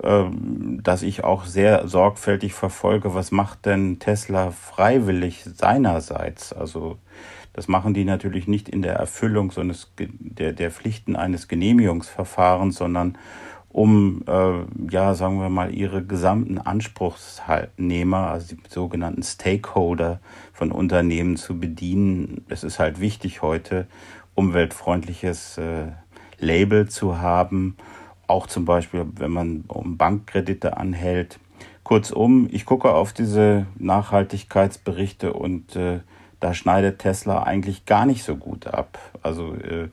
ähm, 0.02 0.80
dass 0.82 1.02
ich 1.02 1.22
auch 1.24 1.44
sehr 1.44 1.86
sorgfältig 1.86 2.52
verfolge, 2.52 3.14
was 3.14 3.30
macht 3.30 3.64
denn 3.66 4.00
Tesla 4.00 4.50
freiwillig 4.50 5.44
seinerseits? 5.44 6.52
Also 6.52 6.98
das 7.52 7.68
machen 7.68 7.94
die 7.94 8.04
natürlich 8.04 8.48
nicht 8.48 8.68
in 8.68 8.82
der 8.82 8.94
Erfüllung 8.94 9.52
so 9.52 9.62
der, 9.98 10.52
der 10.52 10.70
Pflichten 10.72 11.14
eines 11.14 11.46
Genehmigungsverfahrens, 11.46 12.76
sondern 12.76 13.16
um, 13.74 14.22
äh, 14.28 14.92
ja, 14.92 15.14
sagen 15.14 15.40
wir 15.40 15.48
mal, 15.48 15.74
ihre 15.74 16.04
gesamten 16.04 16.58
Anspruchsnehmer, 16.58 18.30
also 18.30 18.54
die 18.54 18.62
sogenannten 18.68 19.24
Stakeholder 19.24 20.20
von 20.52 20.70
Unternehmen 20.70 21.36
zu 21.36 21.58
bedienen. 21.58 22.44
Es 22.48 22.62
ist 22.62 22.78
halt 22.78 23.00
wichtig 23.00 23.42
heute, 23.42 23.88
umweltfreundliches 24.36 25.58
äh, 25.58 25.88
Label 26.38 26.88
zu 26.88 27.18
haben, 27.18 27.76
auch 28.28 28.46
zum 28.46 28.64
Beispiel, 28.64 29.06
wenn 29.16 29.32
man 29.32 29.64
um 29.66 29.96
Bankkredite 29.96 30.76
anhält. 30.76 31.40
Kurzum, 31.82 32.48
ich 32.52 32.66
gucke 32.66 32.94
auf 32.94 33.12
diese 33.12 33.66
Nachhaltigkeitsberichte 33.76 35.32
und 35.32 35.74
äh, 35.74 35.98
da 36.38 36.54
schneidet 36.54 37.00
Tesla 37.00 37.42
eigentlich 37.42 37.86
gar 37.86 38.06
nicht 38.06 38.22
so 38.22 38.36
gut 38.36 38.68
ab. 38.68 38.98
Also 39.20 39.52
äh, 39.54 39.88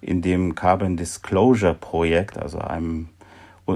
in 0.00 0.20
dem 0.20 0.56
Carbon 0.56 0.96
Disclosure 0.96 1.74
Projekt, 1.74 2.36
also 2.36 2.58
einem 2.58 3.08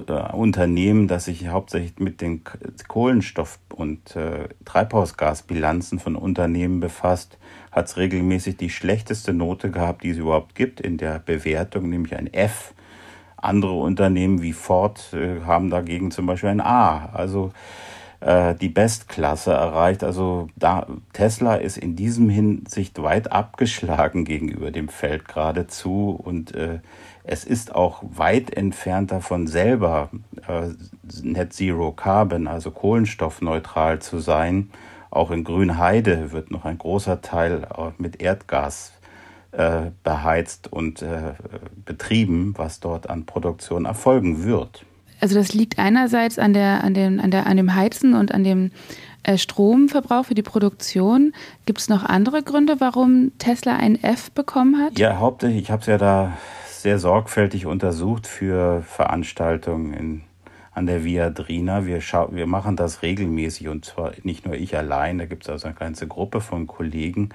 Unternehmen, 0.03 1.09
das 1.09 1.27
sich 1.27 1.49
hauptsächlich 1.49 1.99
mit 1.99 2.21
den 2.21 2.43
Kohlenstoff- 2.89 3.59
und 3.75 4.17
äh, 4.17 4.49
Treibhausgasbilanzen 4.65 5.99
von 5.99 6.17
Unternehmen 6.17 6.81
befasst, 6.81 7.39
hat 7.73 7.87
es 7.87 7.97
regelmäßig 7.97 8.57
die 8.57 8.71
schlechteste 8.71 9.33
Note 9.33 9.71
gehabt, 9.71 10.05
die 10.05 10.11
es 10.11 10.19
überhaupt 10.19 10.55
gibt 10.55 10.81
in 10.81 10.97
der 10.97 11.19
Bewertung, 11.19 11.89
nämlich 11.89 12.17
ein 12.17 12.33
F. 12.33 12.75
Andere 13.37 13.75
Unternehmen 13.75 14.43
wie 14.43 14.53
Ford 14.53 15.13
äh, 15.13 15.43
haben 15.45 15.71
dagegen 15.71 16.11
zum 16.11 16.27
Beispiel 16.27 16.51
ein 16.51 16.61
A. 16.61 17.11
Also 17.13 17.53
äh, 18.25 18.55
die 18.55 18.71
Bestklasse 18.71 19.53
erreicht. 19.53 20.03
Also 20.03 20.49
da, 20.57 20.87
Tesla 21.13 21.57
ist 21.57 21.77
in 21.77 21.95
diesem 21.95 22.31
Hinsicht 22.31 23.03
weit 23.03 23.31
abgeschlagen 23.31 24.25
gegenüber 24.25 24.71
dem 24.71 24.89
Feld 24.89 25.29
geradezu 25.29 26.11
und 26.11 26.55
äh, 26.55 26.79
es 27.25 27.45
ist 27.45 27.75
auch 27.75 28.03
weit 28.03 28.55
entfernt 28.55 29.11
davon 29.11 29.47
selber 29.47 30.11
äh, 30.47 30.69
Net 31.23 31.55
Zero 31.55 31.91
Carbon, 31.93 32.47
also 32.47 32.71
kohlenstoffneutral 32.71 34.01
zu 34.01 34.19
sein. 34.19 34.71
Auch 35.11 35.31
in 35.31 35.43
Grünheide 35.43 36.33
wird 36.33 36.51
noch 36.51 36.67
ein 36.67 36.77
großer 36.77 37.23
Teil 37.23 37.67
äh, 37.77 37.91
mit 37.97 38.21
Erdgas 38.21 38.93
äh, 39.53 39.91
beheizt 40.03 40.71
und 40.71 41.01
äh, 41.01 41.33
betrieben, 41.87 42.55
was 42.57 42.81
dort 42.81 43.09
an 43.09 43.25
Produktion 43.25 43.87
erfolgen 43.87 44.45
wird. 44.45 44.85
Also 45.21 45.37
das 45.37 45.55
liegt 45.55 45.79
einerseits 45.79 46.39
an, 46.39 46.53
der, 46.53 46.85
an, 46.85 46.93
dem, 46.93 47.21
an, 47.21 47.31
der, 47.31 47.47
an 47.47 47.57
dem 47.57 47.75
Heizen 47.75 48.13
und 48.13 48.33
an 48.35 48.45
dem 48.45 48.71
äh, 49.23 49.39
Stromverbrauch 49.39 50.27
für 50.27 50.35
die 50.35 50.43
Produktion. 50.43 51.33
Gibt 51.65 51.79
es 51.79 51.89
noch 51.89 52.05
andere 52.05 52.43
Gründe, 52.43 52.77
warum 52.81 53.33
Tesla 53.39 53.77
ein 53.77 54.03
F 54.03 54.31
bekommen 54.33 54.79
hat? 54.79 54.99
Ja, 54.99 55.19
hauptsächlich, 55.19 55.63
ich 55.63 55.71
habe 55.71 55.81
es 55.81 55.87
ja 55.87 55.97
da 55.97 56.33
sehr 56.85 56.99
sorgfältig 56.99 57.65
untersucht 57.65 58.27
für 58.27 58.83
Veranstaltungen 58.83 59.95
in, 59.95 60.23
an 60.71 60.85
der 60.85 61.03
Viadrina. 61.03 61.87
Wir, 61.87 62.01
wir 62.03 62.47
machen 62.47 62.77
das 62.77 63.01
regelmäßig 63.01 63.69
und 63.69 63.87
zwar 63.87 64.13
nicht 64.23 64.45
nur 64.45 64.55
ich 64.55 64.77
allein, 64.77 65.17
da 65.17 65.25
gibt 65.25 65.45
es 65.45 65.49
also 65.49 65.67
eine 65.67 65.77
ganze 65.77 66.07
Gruppe 66.07 66.43
von 66.43 66.67
Kollegen 66.67 67.31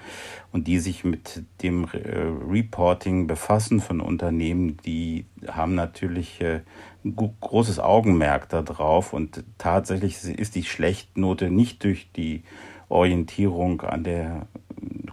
und 0.52 0.68
die 0.68 0.78
sich 0.78 1.04
mit 1.04 1.46
dem 1.64 1.86
äh, 1.86 2.28
Reporting 2.48 3.26
befassen 3.26 3.80
von 3.80 4.02
Unternehmen, 4.02 4.78
die 4.86 5.26
haben 5.48 5.74
natürlich 5.74 6.42
äh, 6.42 6.60
großes 7.04 7.80
Augenmerk 7.80 8.50
darauf 8.50 9.14
und 9.14 9.44
tatsächlich 9.58 10.24
ist 10.26 10.54
die 10.54 10.64
Schlechtnote 10.64 11.50
nicht 11.50 11.84
durch 11.84 12.12
die 12.16 12.44
Orientierung 12.88 13.82
an 13.82 14.04
der 14.04 14.46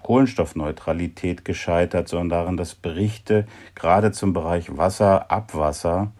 Kohlenstoffneutralität 0.02 1.44
gescheitert, 1.44 2.08
sondern 2.08 2.28
daran, 2.28 2.56
dass 2.56 2.74
Berichte 2.74 3.46
gerade 3.74 4.12
zum 4.12 4.32
Bereich 4.32 4.76
Wasser, 4.76 5.30
Abwasser 5.30 6.12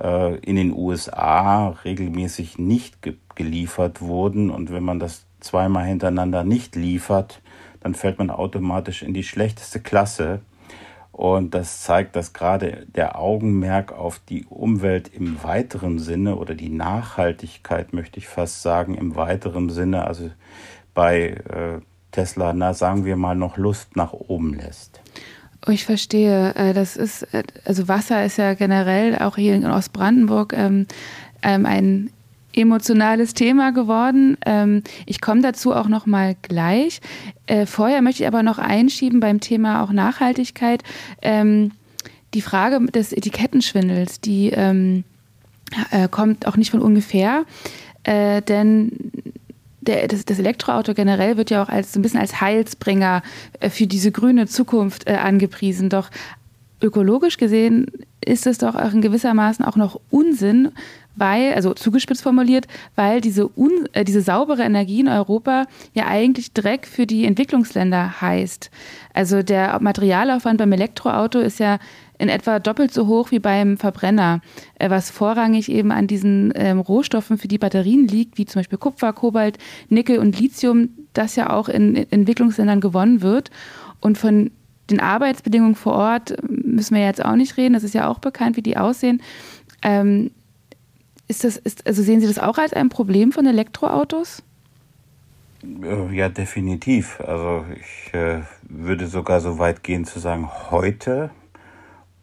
äh, 0.00 0.36
in 0.38 0.56
den 0.56 0.72
USA 0.72 1.68
regelmäßig 1.84 2.58
nicht 2.58 3.02
ge 3.02 3.14
geliefert 3.34 4.00
wurden. 4.00 4.48
Und 4.48 4.70
wenn 4.70 4.84
man 4.84 5.00
das 5.00 5.26
zweimal 5.40 5.84
hintereinander 5.86 6.44
nicht 6.44 6.76
liefert, 6.76 7.42
dann 7.80 7.96
fällt 7.96 8.18
man 8.18 8.30
automatisch 8.30 9.02
in 9.02 9.12
die 9.12 9.24
schlechteste 9.24 9.80
Klasse. 9.80 10.40
Und 11.10 11.54
das 11.54 11.82
zeigt, 11.82 12.16
dass 12.16 12.32
gerade 12.32 12.86
der 12.94 13.18
Augenmerk 13.18 13.92
auf 13.92 14.20
die 14.20 14.44
Umwelt 14.46 15.08
im 15.14 15.42
weiteren 15.44 15.98
Sinne 15.98 16.36
oder 16.36 16.54
die 16.54 16.70
Nachhaltigkeit, 16.70 17.92
möchte 17.92 18.18
ich 18.18 18.26
fast 18.26 18.62
sagen, 18.62 18.96
im 18.96 19.14
weiteren 19.14 19.70
Sinne, 19.70 20.06
also 20.06 20.30
bei 20.92 21.28
äh, 21.28 21.80
Tesla, 22.14 22.52
na 22.52 22.74
sagen 22.74 23.04
wir 23.04 23.16
mal, 23.16 23.34
noch 23.34 23.56
Lust 23.56 23.96
nach 23.96 24.12
oben 24.12 24.54
lässt. 24.54 25.00
Oh, 25.66 25.70
ich 25.70 25.84
verstehe. 25.84 26.54
Äh, 26.54 26.72
das 26.72 26.96
ist, 26.96 27.22
äh, 27.34 27.42
also 27.64 27.88
Wasser 27.88 28.24
ist 28.24 28.38
ja 28.38 28.54
generell 28.54 29.18
auch 29.18 29.36
hier 29.36 29.54
in 29.54 29.66
Ostbrandenburg 29.66 30.52
ähm, 30.56 30.86
ähm, 31.42 31.66
ein 31.66 32.10
emotionales 32.54 33.34
Thema 33.34 33.72
geworden. 33.72 34.36
Ähm, 34.46 34.84
ich 35.06 35.20
komme 35.20 35.40
dazu 35.40 35.74
auch 35.74 35.88
noch 35.88 36.06
mal 36.06 36.36
gleich. 36.42 37.00
Äh, 37.46 37.66
vorher 37.66 38.00
möchte 38.00 38.22
ich 38.22 38.28
aber 38.28 38.44
noch 38.44 38.58
einschieben 38.58 39.18
beim 39.20 39.40
Thema 39.40 39.82
auch 39.82 39.90
Nachhaltigkeit 39.90 40.82
die 42.34 42.40
Frage 42.40 42.84
des 42.86 43.12
Etikettenschwindels, 43.12 44.20
die 44.20 44.52
kommt 46.10 46.46
auch 46.46 46.56
nicht 46.56 46.70
von 46.70 46.80
ungefähr, 46.80 47.44
äh, 48.04 48.42
denn 48.42 48.92
der, 49.84 50.08
das, 50.08 50.24
das, 50.24 50.38
Elektroauto 50.38 50.94
generell 50.94 51.36
wird 51.36 51.50
ja 51.50 51.62
auch 51.62 51.68
als 51.68 51.92
so 51.92 51.98
ein 51.98 52.02
bisschen 52.02 52.20
als 52.20 52.40
Heilsbringer 52.40 53.22
äh, 53.60 53.70
für 53.70 53.86
diese 53.86 54.10
grüne 54.12 54.46
Zukunft 54.46 55.06
äh, 55.06 55.14
angepriesen. 55.14 55.88
Doch 55.88 56.10
ökologisch 56.80 57.36
gesehen 57.36 57.86
ist 58.24 58.46
es 58.46 58.58
doch 58.58 58.74
auch 58.74 58.92
in 58.92 59.02
gewissermaßen 59.02 59.64
auch 59.64 59.76
noch 59.76 60.00
Unsinn, 60.10 60.72
weil, 61.16 61.54
also 61.54 61.74
zugespitzt 61.74 62.22
formuliert, 62.22 62.66
weil 62.96 63.20
diese, 63.20 63.48
un, 63.56 63.88
äh, 63.92 64.04
diese 64.04 64.20
saubere 64.20 64.62
Energie 64.62 65.00
in 65.00 65.08
Europa 65.08 65.66
ja 65.92 66.06
eigentlich 66.06 66.52
Dreck 66.52 66.86
für 66.86 67.06
die 67.06 67.24
Entwicklungsländer 67.24 68.20
heißt. 68.20 68.70
Also 69.12 69.42
der 69.42 69.78
Materialaufwand 69.80 70.58
beim 70.58 70.72
Elektroauto 70.72 71.38
ist 71.38 71.60
ja 71.60 71.78
in 72.24 72.30
etwa 72.30 72.58
doppelt 72.58 72.92
so 72.92 73.06
hoch 73.06 73.30
wie 73.30 73.38
beim 73.38 73.76
Verbrenner, 73.76 74.40
äh, 74.78 74.90
was 74.90 75.10
vorrangig 75.10 75.70
eben 75.70 75.92
an 75.92 76.06
diesen 76.06 76.52
ähm, 76.56 76.80
Rohstoffen 76.80 77.38
für 77.38 77.48
die 77.48 77.58
Batterien 77.58 78.08
liegt, 78.08 78.38
wie 78.38 78.46
zum 78.46 78.60
Beispiel 78.60 78.78
Kupfer, 78.78 79.12
Kobalt, 79.12 79.58
Nickel 79.90 80.18
und 80.18 80.38
Lithium, 80.40 80.88
das 81.12 81.36
ja 81.36 81.50
auch 81.50 81.68
in, 81.68 81.94
in 81.94 82.10
Entwicklungsländern 82.10 82.80
gewonnen 82.80 83.20
wird. 83.20 83.50
Und 84.00 84.18
von 84.18 84.50
den 84.90 85.00
Arbeitsbedingungen 85.00 85.74
vor 85.74 85.94
Ort 85.94 86.36
müssen 86.48 86.94
wir 86.94 87.04
jetzt 87.04 87.24
auch 87.24 87.36
nicht 87.36 87.56
reden, 87.56 87.74
das 87.74 87.84
ist 87.84 87.94
ja 87.94 88.08
auch 88.08 88.18
bekannt, 88.18 88.56
wie 88.56 88.62
die 88.62 88.76
aussehen. 88.76 89.22
Ähm, 89.82 90.30
ist 91.28 91.44
das, 91.44 91.56
ist, 91.56 91.86
also 91.86 92.02
sehen 92.02 92.20
Sie 92.20 92.26
das 92.26 92.38
auch 92.38 92.58
als 92.58 92.72
ein 92.72 92.88
Problem 92.88 93.32
von 93.32 93.46
Elektroautos? 93.46 94.42
Äh, 95.62 96.14
ja, 96.14 96.28
definitiv. 96.28 97.20
Also 97.20 97.64
ich 97.78 98.14
äh, 98.14 98.40
würde 98.62 99.06
sogar 99.06 99.40
so 99.40 99.58
weit 99.58 99.82
gehen 99.82 100.04
zu 100.04 100.18
sagen, 100.20 100.50
heute 100.70 101.30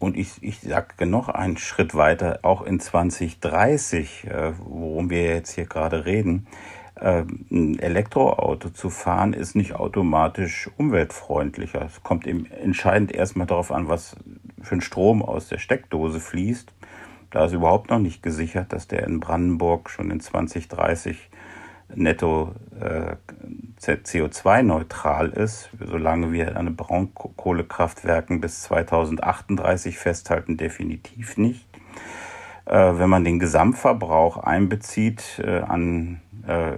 und 0.02 0.16
ich, 0.16 0.42
ich 0.42 0.58
sage 0.60 1.06
noch 1.06 1.28
einen 1.28 1.56
Schritt 1.56 1.94
weiter, 1.94 2.40
auch 2.42 2.62
in 2.62 2.80
2030, 2.80 4.26
äh, 4.26 4.52
worum 4.58 5.10
wir 5.10 5.22
jetzt 5.22 5.52
hier 5.52 5.66
gerade 5.66 6.04
reden, 6.04 6.48
äh, 6.96 7.22
ein 7.52 7.78
Elektroauto 7.78 8.70
zu 8.70 8.90
fahren, 8.90 9.32
ist 9.32 9.54
nicht 9.54 9.76
automatisch 9.76 10.68
umweltfreundlicher. 10.76 11.82
Es 11.86 12.02
kommt 12.02 12.26
eben 12.26 12.46
entscheidend 12.46 13.12
erstmal 13.12 13.46
darauf 13.46 13.70
an, 13.70 13.88
was 13.88 14.16
für 14.60 14.74
ein 14.74 14.80
Strom 14.80 15.22
aus 15.22 15.46
der 15.46 15.58
Steckdose 15.58 16.18
fließt. 16.18 16.72
Da 17.30 17.44
ist 17.44 17.52
überhaupt 17.52 17.88
noch 17.90 18.00
nicht 18.00 18.24
gesichert, 18.24 18.72
dass 18.72 18.88
der 18.88 19.06
in 19.06 19.20
Brandenburg 19.20 19.88
schon 19.88 20.10
in 20.10 20.18
2030 20.18 21.30
netto 21.94 22.56
äh, 22.80 23.14
CO2-neutral 23.82 25.30
ist, 25.30 25.70
solange 25.78 26.32
wir 26.32 26.56
an 26.56 26.76
Braunkohlekraftwerken 26.76 28.40
bis 28.40 28.62
2038 28.62 29.98
festhalten, 29.98 30.56
definitiv 30.56 31.36
nicht. 31.36 31.66
Äh, 32.64 32.98
wenn 32.98 33.10
man 33.10 33.24
den 33.24 33.38
Gesamtverbrauch 33.38 34.38
einbezieht 34.38 35.42
äh, 35.44 35.58
an 35.60 36.20
äh, 36.46 36.76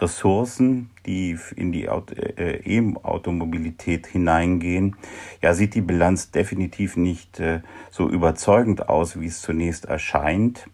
Ressourcen, 0.00 0.90
die 1.06 1.38
in 1.56 1.72
die 1.72 1.84
äh, 1.86 2.60
E-Automobilität 2.64 4.06
hineingehen, 4.06 4.96
ja, 5.42 5.54
sieht 5.54 5.74
die 5.74 5.80
Bilanz 5.80 6.30
definitiv 6.30 6.96
nicht 6.96 7.40
äh, 7.40 7.60
so 7.90 8.08
überzeugend 8.08 8.88
aus, 8.88 9.20
wie 9.20 9.26
es 9.26 9.42
zunächst 9.42 9.86
erscheint. 9.86 10.68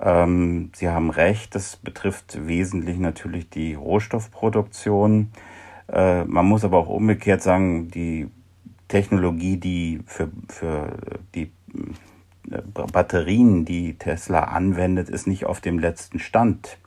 Ähm, 0.00 0.70
Sie 0.74 0.88
haben 0.88 1.10
recht, 1.10 1.54
das 1.54 1.76
betrifft 1.76 2.46
wesentlich 2.46 2.98
natürlich 2.98 3.48
die 3.50 3.74
Rohstoffproduktion. 3.74 5.32
Äh, 5.90 6.24
man 6.24 6.46
muss 6.46 6.64
aber 6.64 6.78
auch 6.78 6.88
umgekehrt 6.88 7.42
sagen, 7.42 7.88
die 7.88 8.28
Technologie, 8.88 9.56
die 9.56 10.00
für, 10.06 10.30
für 10.48 10.96
die 11.34 11.52
äh, 12.50 12.62
Batterien, 12.92 13.64
die 13.64 13.94
Tesla 13.94 14.44
anwendet, 14.44 15.08
ist 15.08 15.26
nicht 15.26 15.46
auf 15.46 15.60
dem 15.60 15.78
letzten 15.78 16.18
Stand, 16.18 16.78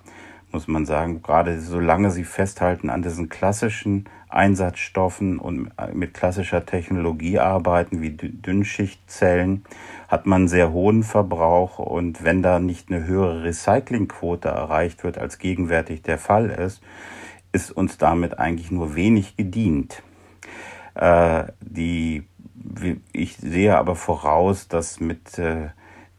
muss 0.53 0.67
man 0.67 0.85
sagen. 0.85 1.21
Gerade 1.21 1.59
solange 1.59 2.11
sie 2.11 2.23
festhalten 2.23 2.89
an 2.89 3.01
diesen 3.01 3.29
klassischen 3.29 4.05
Einsatzstoffen 4.29 5.39
und 5.39 5.71
mit 5.93 6.13
klassischer 6.13 6.65
Technologie 6.65 7.39
arbeiten, 7.39 8.01
wie 8.01 8.11
Dünnschichtzellen, 8.11 9.63
hat 10.07 10.25
man 10.25 10.47
sehr 10.47 10.71
hohen 10.71 11.03
Verbrauch 11.03 11.79
und 11.79 12.23
wenn 12.23 12.41
da 12.41 12.59
nicht 12.59 12.91
eine 12.91 13.05
höhere 13.05 13.43
Recyclingquote 13.43 14.47
erreicht 14.47 15.03
wird, 15.03 15.17
als 15.17 15.37
gegenwärtig 15.37 16.01
der 16.01 16.17
Fall 16.17 16.49
ist, 16.49 16.81
ist 17.51 17.71
uns 17.71 17.97
damit 17.97 18.39
eigentlich 18.39 18.71
nur 18.71 18.95
wenig 18.95 19.35
gedient. 19.35 20.03
Äh, 20.95 21.45
die, 21.59 22.23
ich 23.11 23.37
sehe 23.37 23.77
aber 23.77 23.95
voraus, 23.95 24.67
dass 24.67 24.99
mit 24.99 25.37
äh, 25.37 25.69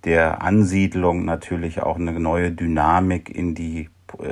der 0.05 0.43
Ansiedlung 0.43 1.25
natürlich 1.25 1.83
auch 1.83 1.97
eine 1.97 2.19
neue 2.19 2.51
Dynamik 2.51 3.31
in 3.31 3.55
die 3.55 3.89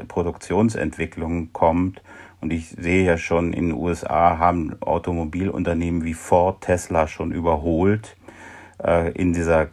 Produktionsentwicklung 0.09 1.53
kommt. 1.53 2.03
Und 2.40 2.53
ich 2.53 2.71
sehe 2.71 3.05
ja 3.05 3.19
schon, 3.19 3.53
in 3.53 3.69
den 3.69 3.77
USA 3.77 4.38
haben 4.38 4.81
Automobilunternehmen 4.81 6.05
wie 6.05 6.14
Ford 6.14 6.62
Tesla 6.62 7.07
schon 7.07 7.33
überholt 7.33 8.16
äh, 8.83 9.12
in 9.12 9.33
dieser 9.33 9.69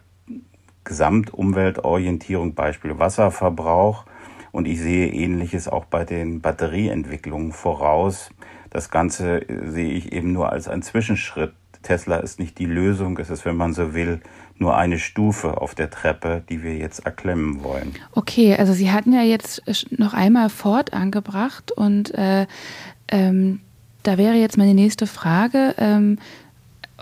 Gesamtumweltorientierung, 0.84 2.54
Beispiel 2.54 2.98
Wasserverbrauch. 2.98 4.04
Und 4.52 4.66
ich 4.66 4.80
sehe 4.80 5.08
ähnliches 5.08 5.68
auch 5.68 5.84
bei 5.84 6.04
den 6.04 6.40
Batterieentwicklungen 6.40 7.52
voraus. 7.52 8.30
Das 8.70 8.90
Ganze 8.90 9.42
sehe 9.66 9.92
ich 9.92 10.12
eben 10.12 10.32
nur 10.32 10.52
als 10.52 10.68
ein 10.68 10.82
Zwischenschritt. 10.82 11.52
Tesla 11.82 12.16
ist 12.18 12.38
nicht 12.38 12.58
die 12.58 12.66
Lösung, 12.66 13.18
es 13.18 13.30
ist, 13.30 13.44
wenn 13.44 13.56
man 13.56 13.72
so 13.72 13.94
will, 13.94 14.20
nur 14.56 14.76
eine 14.76 14.98
Stufe 14.98 15.60
auf 15.60 15.74
der 15.74 15.90
Treppe, 15.90 16.42
die 16.48 16.62
wir 16.62 16.76
jetzt 16.76 17.06
erklimmen 17.06 17.62
wollen. 17.62 17.94
Okay, 18.12 18.56
also 18.56 18.72
Sie 18.72 18.90
hatten 18.90 19.12
ja 19.12 19.22
jetzt 19.22 19.62
noch 19.96 20.14
einmal 20.14 20.50
Ford 20.50 20.92
angebracht 20.92 21.72
und 21.72 22.12
äh, 22.14 22.46
ähm, 23.08 23.60
da 24.02 24.18
wäre 24.18 24.34
jetzt 24.34 24.58
meine 24.58 24.74
nächste 24.74 25.06
Frage. 25.06 25.74
Ähm, 25.78 26.18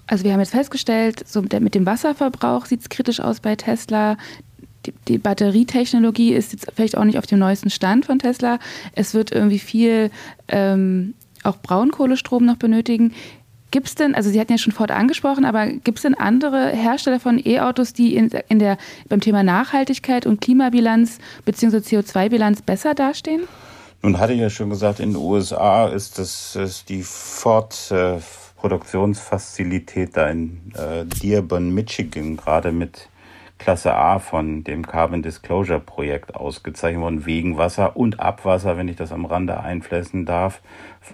also 0.07 0.25
wir 0.25 0.33
haben 0.33 0.41
jetzt 0.41 0.53
festgestellt, 0.53 1.27
so 1.27 1.43
mit 1.43 1.75
dem 1.75 1.87
Wasserverbrauch 1.87 2.67
sieht 2.67 2.81
es 2.81 2.89
kritisch 2.89 3.21
aus 3.21 3.41
bei 3.41 3.57
Tesla. 3.57 4.17
Die, 4.85 4.93
die, 5.09 5.19
Batterietechnologie 5.19 6.33
ist 6.33 6.53
jetzt 6.53 6.71
vielleicht 6.75 6.97
auch 6.97 7.05
nicht 7.05 7.19
auf 7.19 7.27
dem 7.27 7.41
neuesten 7.41 7.71
Stand 7.71 8.07
von 8.07 8.21
Tesla. 8.21 8.61
Es 8.93 9.15
wird 9.15 9.33
irgendwie 9.33 9.59
viel 9.59 10.11
ähm, 10.47 11.15
auch 11.43 11.57
Braunkohlestrom 11.57 12.45
noch 12.45 12.57
benötigen. 12.57 13.15
Gibt 13.71 13.89
es 13.89 13.95
denn, 13.95 14.15
also 14.15 14.31
Sie 14.31 14.41
hatten 14.41 14.53
ja 14.53 14.59
schon 14.59 14.73
Ford 14.73 14.91
angesprochen, 14.91 15.45
aber 15.45 15.67
gibt 15.67 15.99
es 15.99 16.03
denn 16.03 16.15
andere 16.15 16.71
Hersteller 16.71 17.19
von 17.19 17.41
E-Autos, 17.45 17.93
die 17.93 18.15
in, 18.15 18.31
in 18.49 18.59
der, 18.59 18.79
beim 19.09 19.21
Thema 19.21 19.43
Nachhaltigkeit 19.43 20.25
und 20.25 20.41
Klimabilanz 20.41 21.19
bzw. 21.45 21.79
CO2-Bilanz 21.79 22.63
besser 22.63 22.95
dastehen? 22.95 23.43
Nun 24.03 24.19
hatte 24.19 24.35
ich 24.35 24.41
ja 24.41 24.51
schon 24.51 24.71
gesagt, 24.71 25.01
in 25.01 25.11
den 25.11 25.17
USA 25.17 25.89
ist 25.89 26.19
das 26.19 26.55
ist 26.55 26.89
die 26.89 27.03
Ford 27.03 27.91
äh, 27.91 28.19
Produktionsfazilität 28.57 30.17
da 30.17 30.29
in 30.29 30.73
äh, 30.75 31.05
Dearborn, 31.05 31.71
Michigan, 31.71 32.37
gerade 32.37 32.73
mit 32.73 33.09
Klasse 33.59 33.95
A 33.95 34.19
von 34.19 34.65
dem 34.65 34.87
Carbon 34.87 35.23
Disclosure 35.23 35.81
Projekt 35.81 36.35
ausgezeichnet 36.35 37.03
worden, 37.03 37.27
wegen 37.27 37.57
Wasser 37.57 37.97
und 37.97 38.21
Abwasser, 38.21 38.77
wenn 38.77 38.89
ich 38.89 38.97
das 38.97 39.13
am 39.13 39.25
Rande 39.25 39.61
einfließen 39.61 40.27
darf, 40.27 40.61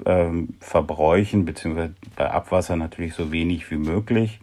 ähm, 0.06 0.54
verbräuchen, 0.60 1.44
beziehungsweise 1.44 1.94
bei 2.16 2.30
Abwasser 2.30 2.76
natürlich 2.76 3.14
so 3.14 3.30
wenig 3.32 3.70
wie 3.70 3.76
möglich. 3.76 4.40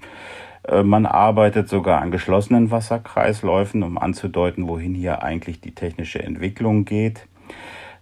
Äh, 0.64 0.84
man 0.84 1.06
arbeitet 1.06 1.70
sogar 1.70 2.02
an 2.02 2.12
geschlossenen 2.12 2.72
Wasserkreisläufen, 2.72 3.84
um 3.84 3.98
anzudeuten, 3.98 4.68
wohin 4.68 4.94
hier 4.94 5.24
eigentlich 5.24 5.60
die 5.62 5.76
technische 5.76 6.24
Entwicklung 6.24 6.86
geht. 6.86 7.28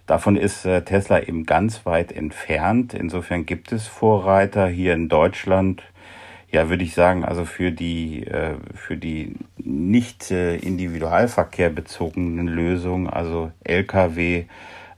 Davon 0.06 0.36
ist 0.36 0.64
äh, 0.64 0.82
Tesla 0.82 1.20
eben 1.20 1.44
ganz 1.44 1.84
weit 1.84 2.12
entfernt. 2.12 2.94
Insofern 2.94 3.44
gibt 3.44 3.72
es 3.72 3.86
Vorreiter 3.86 4.66
hier 4.66 4.94
in 4.94 5.08
Deutschland 5.08 5.82
ja, 6.50 6.70
würde 6.70 6.84
ich 6.84 6.94
sagen, 6.94 7.24
also 7.24 7.44
für 7.44 7.70
die, 7.72 8.26
äh, 8.26 8.54
für 8.74 8.96
die 8.96 9.34
nicht 9.58 10.30
äh, 10.30 10.56
Individualverkehr 10.56 11.68
bezogenen 11.68 12.46
Lösungen, 12.46 13.06
also 13.06 13.52
Lkw 13.64 14.46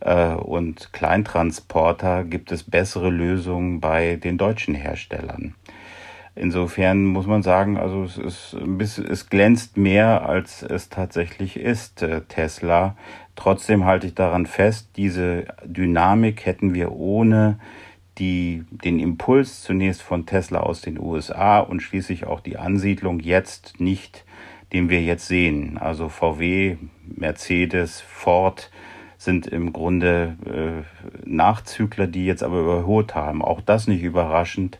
äh, 0.00 0.34
und 0.34 0.92
Kleintransporter, 0.92 2.24
gibt 2.24 2.52
es 2.52 2.62
bessere 2.62 3.10
Lösungen 3.10 3.80
bei 3.80 4.16
den 4.16 4.38
deutschen 4.38 4.76
Herstellern. 4.76 5.54
Insofern 6.36 7.04
muss 7.04 7.26
man 7.26 7.42
sagen, 7.42 7.76
also 7.76 8.04
es 8.04 8.16
ist 8.16 8.54
ein 8.54 8.78
bisschen, 8.78 9.04
es 9.10 9.28
glänzt 9.28 9.76
mehr, 9.76 10.26
als 10.26 10.62
es 10.62 10.88
tatsächlich 10.88 11.56
ist, 11.56 12.06
Tesla. 12.28 12.96
Trotzdem 13.34 13.84
halte 13.84 14.06
ich 14.06 14.14
daran 14.14 14.46
fest, 14.46 14.90
diese 14.96 15.46
Dynamik 15.64 16.46
hätten 16.46 16.72
wir 16.72 16.92
ohne 16.92 17.58
die, 18.20 18.64
den 18.70 19.00
Impuls 19.00 19.62
zunächst 19.62 20.02
von 20.02 20.26
Tesla 20.26 20.60
aus 20.60 20.82
den 20.82 21.00
USA 21.00 21.58
und 21.60 21.80
schließlich 21.80 22.26
auch 22.26 22.40
die 22.40 22.58
Ansiedlung 22.58 23.18
jetzt 23.18 23.80
nicht, 23.80 24.24
den 24.72 24.90
wir 24.90 25.02
jetzt 25.02 25.26
sehen. 25.26 25.78
Also 25.78 26.08
VW, 26.08 26.76
Mercedes, 27.06 28.00
Ford 28.00 28.70
sind 29.16 29.46
im 29.46 29.72
Grunde 29.72 30.36
äh, 30.46 31.28
Nachzügler, 31.28 32.06
die 32.06 32.26
jetzt 32.26 32.42
aber 32.42 32.60
überholt 32.60 33.14
haben. 33.14 33.42
Auch 33.42 33.60
das 33.60 33.86
nicht 33.86 34.02
überraschend. 34.02 34.78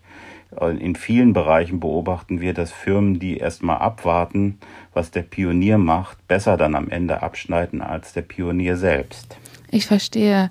In 0.81 0.97
vielen 0.97 1.33
Bereichen 1.33 1.79
beobachten 1.79 2.41
wir, 2.41 2.55
dass 2.55 2.73
Firmen, 2.73 3.21
die 3.21 3.37
erstmal 3.37 3.79
abwarten, 3.79 4.59
was 4.93 5.13
der 5.13 5.23
Pionier 5.23 5.79
macht, 5.79 6.27
besser 6.27 6.57
dann 6.57 6.75
am 6.75 6.89
Ende 6.89 7.23
abschneiden 7.23 7.83
als 7.83 8.15
der 8.15 8.23
Pionier 8.23 8.77
selbst. 8.77 9.39
Ich 9.71 9.87
verstehe. 9.87 10.51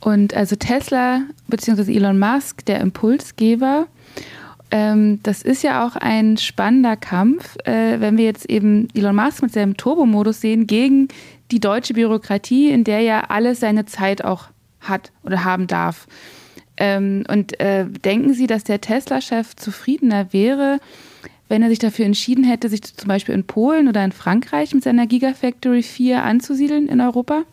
Und 0.00 0.34
also 0.34 0.56
Tesla 0.56 1.22
bzw. 1.48 1.94
Elon 1.94 2.18
Musk, 2.18 2.64
der 2.66 2.80
Impulsgeber, 2.80 3.86
ähm, 4.70 5.20
das 5.22 5.42
ist 5.42 5.62
ja 5.62 5.86
auch 5.86 5.96
ein 5.96 6.36
spannender 6.36 6.96
Kampf, 6.96 7.56
äh, 7.64 8.00
wenn 8.00 8.16
wir 8.16 8.24
jetzt 8.24 8.50
eben 8.50 8.88
Elon 8.94 9.16
Musk 9.16 9.42
mit 9.42 9.52
seinem 9.52 9.76
Turbomodus 9.76 10.40
sehen 10.40 10.66
gegen 10.66 11.08
die 11.50 11.60
deutsche 11.60 11.94
Bürokratie, 11.94 12.70
in 12.70 12.84
der 12.84 13.00
ja 13.00 13.20
alles 13.28 13.60
seine 13.60 13.86
Zeit 13.86 14.24
auch 14.24 14.48
hat 14.80 15.12
oder 15.22 15.44
haben 15.44 15.66
darf. 15.66 16.06
Ähm, 16.76 17.24
und 17.28 17.58
äh, 17.60 17.86
denken 17.86 18.34
Sie, 18.34 18.46
dass 18.46 18.64
der 18.64 18.80
Tesla-Chef 18.80 19.56
zufriedener 19.56 20.32
wäre, 20.32 20.78
wenn 21.48 21.62
er 21.62 21.68
sich 21.68 21.78
dafür 21.78 22.04
entschieden 22.04 22.44
hätte, 22.44 22.68
sich 22.68 22.82
zum 22.82 23.08
Beispiel 23.08 23.34
in 23.34 23.44
Polen 23.44 23.88
oder 23.88 24.04
in 24.04 24.12
Frankreich 24.12 24.74
mit 24.74 24.82
seiner 24.82 25.06
Gigafactory 25.06 25.82
4 25.82 26.22
anzusiedeln 26.22 26.88
in 26.88 27.00
Europa? 27.00 27.44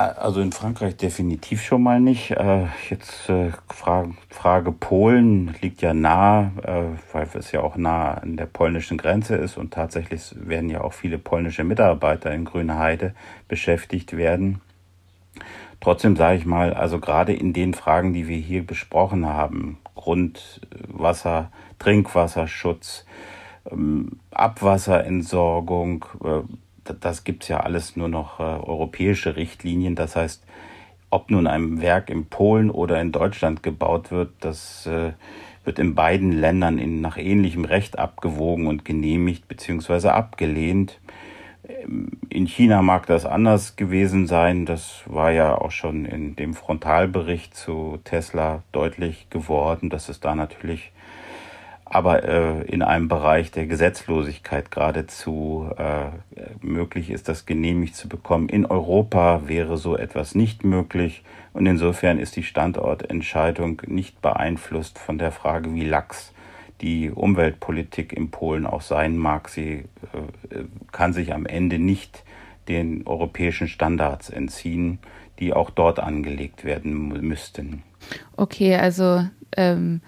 Also 0.00 0.40
in 0.40 0.50
Frankreich 0.50 0.96
definitiv 0.96 1.62
schon 1.62 1.82
mal 1.82 2.00
nicht. 2.00 2.30
Äh, 2.30 2.68
jetzt 2.88 3.28
äh, 3.28 3.50
Frage, 3.68 4.72
Polen 4.72 5.54
liegt 5.60 5.82
ja 5.82 5.92
nah, 5.92 6.52
äh, 6.62 6.84
weil 7.12 7.28
es 7.34 7.52
ja 7.52 7.60
auch 7.60 7.76
nah 7.76 8.14
an 8.14 8.38
der 8.38 8.46
polnischen 8.46 8.96
Grenze 8.96 9.36
ist 9.36 9.58
und 9.58 9.74
tatsächlich 9.74 10.34
werden 10.36 10.70
ja 10.70 10.80
auch 10.80 10.94
viele 10.94 11.18
polnische 11.18 11.64
Mitarbeiter 11.64 12.32
in 12.32 12.46
Grünheide 12.46 13.14
beschäftigt 13.46 14.16
werden. 14.16 14.62
Trotzdem 15.80 16.16
sage 16.16 16.38
ich 16.38 16.46
mal, 16.46 16.72
also 16.72 16.98
gerade 16.98 17.34
in 17.34 17.52
den 17.52 17.74
Fragen, 17.74 18.14
die 18.14 18.26
wir 18.26 18.38
hier 18.38 18.66
besprochen 18.66 19.26
haben, 19.26 19.76
Grundwasser, 19.96 21.52
Trinkwasserschutz, 21.78 23.04
ähm, 23.70 24.12
Abwasserentsorgung, 24.30 26.06
das 26.84 27.24
gibt 27.24 27.44
es 27.44 27.48
ja 27.48 27.60
alles 27.60 27.96
nur 27.96 28.08
noch 28.08 28.40
äh, 28.40 28.42
europäische 28.42 29.36
Richtlinien. 29.36 29.94
Das 29.94 30.16
heißt, 30.16 30.44
ob 31.10 31.30
nun 31.30 31.46
ein 31.46 31.80
Werk 31.80 32.08
in 32.10 32.26
Polen 32.26 32.70
oder 32.70 33.00
in 33.00 33.12
Deutschland 33.12 33.62
gebaut 33.62 34.10
wird, 34.10 34.30
das 34.40 34.86
äh, 34.86 35.12
wird 35.64 35.78
in 35.78 35.94
beiden 35.94 36.32
Ländern 36.32 36.78
in, 36.78 37.00
nach 37.00 37.16
ähnlichem 37.16 37.64
Recht 37.64 37.98
abgewogen 37.98 38.66
und 38.66 38.84
genehmigt 38.84 39.48
bzw. 39.48 40.08
abgelehnt. 40.08 41.00
Ähm, 41.68 42.12
in 42.28 42.46
China 42.46 42.82
mag 42.82 43.06
das 43.06 43.26
anders 43.26 43.76
gewesen 43.76 44.26
sein. 44.26 44.66
Das 44.66 45.02
war 45.06 45.32
ja 45.32 45.56
auch 45.56 45.72
schon 45.72 46.04
in 46.04 46.36
dem 46.36 46.54
Frontalbericht 46.54 47.54
zu 47.54 47.98
Tesla 48.04 48.62
deutlich 48.72 49.28
geworden, 49.30 49.90
dass 49.90 50.08
es 50.08 50.20
da 50.20 50.34
natürlich 50.34 50.92
aber 51.92 52.22
äh, 52.22 52.62
in 52.66 52.82
einem 52.82 53.08
Bereich 53.08 53.50
der 53.50 53.66
Gesetzlosigkeit 53.66 54.70
geradezu 54.70 55.68
äh, 55.76 56.04
möglich 56.62 57.10
ist, 57.10 57.28
das 57.28 57.46
genehmigt 57.46 57.96
zu 57.96 58.08
bekommen. 58.08 58.48
In 58.48 58.64
Europa 58.64 59.48
wäre 59.48 59.76
so 59.76 59.96
etwas 59.96 60.36
nicht 60.36 60.62
möglich 60.64 61.24
und 61.52 61.66
insofern 61.66 62.20
ist 62.20 62.36
die 62.36 62.44
Standortentscheidung 62.44 63.82
nicht 63.88 64.22
beeinflusst 64.22 65.00
von 65.00 65.18
der 65.18 65.32
Frage, 65.32 65.74
wie 65.74 65.84
lax 65.84 66.32
die 66.80 67.10
Umweltpolitik 67.10 68.12
in 68.12 68.30
Polen 68.30 68.66
auch 68.66 68.82
sein 68.82 69.18
mag. 69.18 69.48
Sie 69.48 69.72
äh, 70.52 70.64
kann 70.92 71.12
sich 71.12 71.34
am 71.34 71.44
Ende 71.44 71.80
nicht 71.80 72.22
den 72.68 73.04
europäischen 73.04 73.66
Standards 73.66 74.30
entziehen, 74.30 75.00
die 75.40 75.52
auch 75.52 75.70
dort 75.70 75.98
angelegt 75.98 76.64
werden 76.64 77.08
müssten. 77.08 77.82
Okay, 78.36 78.76
also 78.76 79.24
ähm 79.56 80.02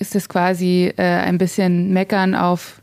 ist 0.00 0.16
es 0.16 0.28
quasi 0.28 0.92
äh, 0.96 1.02
ein 1.02 1.38
bisschen 1.38 1.92
Meckern 1.92 2.34
auf 2.34 2.82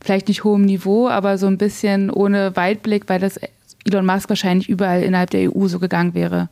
vielleicht 0.00 0.28
nicht 0.28 0.42
hohem 0.42 0.62
Niveau, 0.62 1.08
aber 1.08 1.38
so 1.38 1.46
ein 1.46 1.58
bisschen 1.58 2.10
ohne 2.10 2.56
Weitblick, 2.56 3.08
weil 3.08 3.20
das 3.20 3.38
Elon 3.84 4.06
Musk 4.06 4.28
wahrscheinlich 4.28 4.68
überall 4.68 5.02
innerhalb 5.02 5.30
der 5.30 5.54
EU 5.54 5.68
so 5.68 5.78
gegangen 5.78 6.14
wäre. 6.14 6.48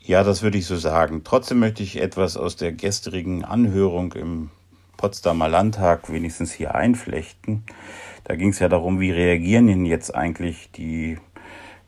Ja, 0.00 0.22
das 0.22 0.42
würde 0.42 0.58
ich 0.58 0.66
so 0.66 0.76
sagen. 0.76 1.22
Trotzdem 1.24 1.60
möchte 1.60 1.82
ich 1.82 2.00
etwas 2.00 2.36
aus 2.36 2.56
der 2.56 2.72
gestrigen 2.72 3.44
Anhörung 3.44 4.12
im 4.12 4.50
Potsdamer 4.98 5.48
Landtag 5.48 6.12
wenigstens 6.12 6.52
hier 6.52 6.74
einflechten. 6.74 7.64
Da 8.24 8.36
ging 8.36 8.50
es 8.50 8.58
ja 8.58 8.68
darum, 8.68 9.00
wie 9.00 9.10
reagieren 9.10 9.66
denn 9.66 9.86
jetzt 9.86 10.14
eigentlich 10.14 10.70
die 10.72 11.18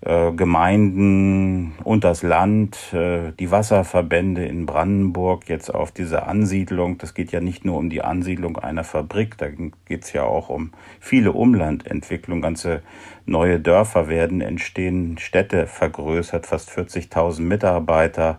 äh, 0.06 0.30
Gemeinden 0.30 1.72
und 1.82 2.04
das 2.04 2.22
Land, 2.22 2.92
äh, 2.92 3.32
die 3.40 3.50
Wasserverbände 3.50 4.44
in 4.44 4.64
Brandenburg 4.64 5.48
jetzt 5.48 5.74
auf 5.74 5.90
diese 5.90 6.28
Ansiedlung. 6.28 6.96
Das 6.98 7.12
geht 7.12 7.32
ja 7.32 7.40
nicht 7.40 7.64
nur 7.64 7.76
um 7.76 7.90
die 7.90 8.02
Ansiedlung 8.02 8.56
einer 8.56 8.84
Fabrik, 8.84 9.36
da 9.36 9.48
geht 9.48 10.04
es 10.04 10.12
ja 10.12 10.22
auch 10.22 10.48
um 10.48 10.70
viele 11.00 11.32
Umlandentwicklung. 11.32 12.40
Ganze 12.40 12.82
neue 13.24 13.58
Dörfer 13.58 14.08
werden 14.08 14.40
entstehen, 14.40 15.18
Städte 15.18 15.66
vergrößert, 15.66 16.46
fast 16.46 16.70
40.000 16.70 17.40
Mitarbeiter, 17.40 18.38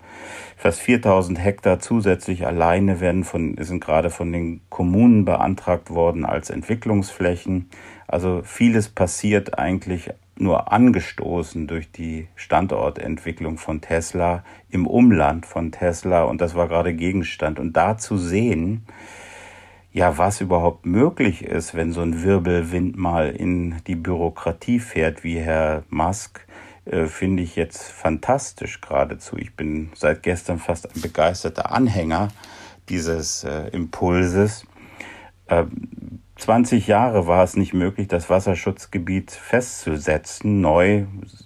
fast 0.55 0.81
4.000 0.81 1.37
Hektar 1.37 1.79
zusätzlich 1.79 2.47
alleine 2.47 3.01
werden 3.01 3.25
von, 3.25 3.57
sind 3.59 3.83
gerade 3.83 4.09
von 4.09 4.31
den 4.31 4.61
Kommunen 4.69 5.25
beantragt 5.25 5.89
worden 5.89 6.23
als 6.23 6.49
Entwicklungsflächen. 6.49 7.69
Also 8.07 8.41
vieles 8.45 8.87
passiert 8.87 9.59
eigentlich 9.59 10.11
nur 10.41 10.71
angestoßen 10.71 11.67
durch 11.67 11.91
die 11.91 12.27
Standortentwicklung 12.35 13.57
von 13.57 13.81
Tesla 13.81 14.43
im 14.69 14.87
Umland 14.87 15.45
von 15.45 15.71
Tesla 15.71 16.23
und 16.23 16.41
das 16.41 16.55
war 16.55 16.67
gerade 16.67 16.93
Gegenstand. 16.93 17.59
Und 17.59 17.73
da 17.73 17.97
zu 17.97 18.17
sehen, 18.17 18.85
ja, 19.91 20.17
was 20.17 20.41
überhaupt 20.41 20.85
möglich 20.85 21.43
ist, 21.43 21.73
wenn 21.73 21.91
so 21.91 22.01
ein 22.01 22.23
Wirbelwind 22.23 22.97
mal 22.97 23.29
in 23.29 23.81
die 23.87 23.95
Bürokratie 23.95 24.79
fährt, 24.79 25.23
wie 25.23 25.39
Herr 25.39 25.83
Musk, 25.89 26.45
äh, 26.85 27.07
finde 27.07 27.43
ich 27.43 27.55
jetzt 27.55 27.83
fantastisch 27.83 28.79
geradezu. 28.81 29.37
Ich 29.37 29.55
bin 29.55 29.89
seit 29.95 30.23
gestern 30.23 30.59
fast 30.59 30.85
ein 30.95 31.01
begeisterter 31.01 31.71
Anhänger 31.71 32.29
dieses 32.89 33.43
äh, 33.43 33.69
Impulses. 33.69 34.65
Ähm, 35.49 36.21
20 36.37 36.85
Jahre 36.85 37.25
war 37.25 37.43
es 37.43 37.55
nicht 37.55 37.73
möglich, 37.73 38.07
das 38.07 38.29
Wasserschutzgebiet 38.29 39.31
festzusetzen, 39.31 40.61
neu 40.61 41.05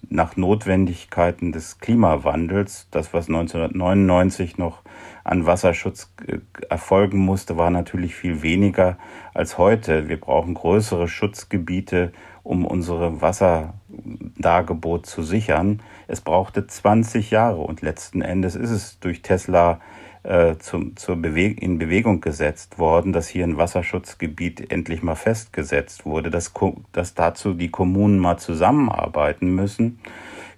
nach 0.09 0.35
Notwendigkeiten 0.35 1.53
des 1.53 1.79
Klimawandels. 1.79 2.87
Das, 2.91 3.13
was 3.13 3.29
1999 3.29 4.57
noch 4.57 4.81
an 5.23 5.45
Wasserschutz 5.45 6.13
äh, 6.27 6.39
erfolgen 6.69 7.19
musste, 7.19 7.55
war 7.57 7.69
natürlich 7.69 8.15
viel 8.15 8.41
weniger 8.41 8.97
als 9.33 9.57
heute. 9.57 10.09
Wir 10.09 10.19
brauchen 10.19 10.55
größere 10.55 11.07
Schutzgebiete, 11.07 12.11
um 12.43 12.65
unsere 12.65 13.21
Wasserdargebot 13.21 15.05
zu 15.05 15.23
sichern. 15.23 15.81
Es 16.07 16.19
brauchte 16.19 16.67
20 16.67 17.31
Jahre 17.31 17.61
und 17.61 17.81
letzten 17.81 18.21
Endes 18.21 18.55
ist 18.55 18.71
es 18.71 18.99
durch 18.99 19.21
Tesla 19.21 19.79
äh, 20.23 20.55
zum, 20.57 20.95
zur 20.97 21.15
Bewe 21.15 21.47
in 21.47 21.79
Bewegung 21.79 22.21
gesetzt 22.21 22.77
worden, 22.77 23.13
dass 23.13 23.27
hier 23.27 23.43
ein 23.43 23.57
Wasserschutzgebiet 23.57 24.71
endlich 24.71 25.01
mal 25.01 25.15
festgesetzt 25.15 26.05
wurde, 26.05 26.29
dass, 26.29 26.53
dass 26.91 27.13
dazu 27.13 27.53
die 27.53 27.71
Kommunen 27.71 28.19
mal 28.19 28.37
zusammenarbeiten 28.37 29.53
müssen, 29.55 29.99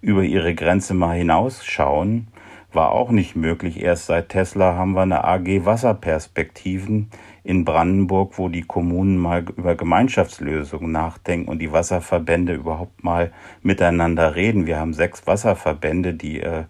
über 0.02 0.24
ihre 0.24 0.54
Grenze 0.54 0.94
mal 0.94 1.18
hinausschauen, 1.18 2.28
war 2.74 2.92
auch 2.92 3.12
nicht 3.12 3.36
möglich. 3.36 3.82
Erst 3.82 4.08
seit 4.08 4.30
Tesla 4.30 4.76
haben 4.76 4.94
wir 4.94 5.02
eine 5.02 5.24
AG 5.24 5.66
Wasserperspektiven 5.66 7.10
in 7.44 7.66
Brandenburg, 7.66 8.38
wo 8.38 8.50
die 8.50 8.62
Kommunen 8.62 9.18
mal 9.18 9.46
über 9.56 9.76
Gemeinschaftslösungen 9.76 10.92
nachdenken 10.92 11.50
und 11.50 11.60
die 11.60 11.72
Wasserverbände 11.72 12.54
überhaupt 12.54 13.04
mal 13.04 13.32
miteinander 13.62 14.36
reden. 14.36 14.66
Wir 14.66 14.80
haben 14.80 14.94
sechs 14.94 15.28
Wasserverbände, 15.28 16.14
die 16.14 16.40
äh, 16.40 16.64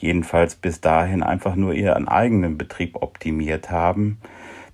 jedenfalls 0.00 0.54
bis 0.54 0.80
dahin 0.80 1.22
einfach 1.22 1.56
nur 1.56 1.74
ihren 1.74 2.08
eigenen 2.08 2.58
Betrieb 2.58 2.96
optimiert 2.96 3.70
haben. 3.70 4.18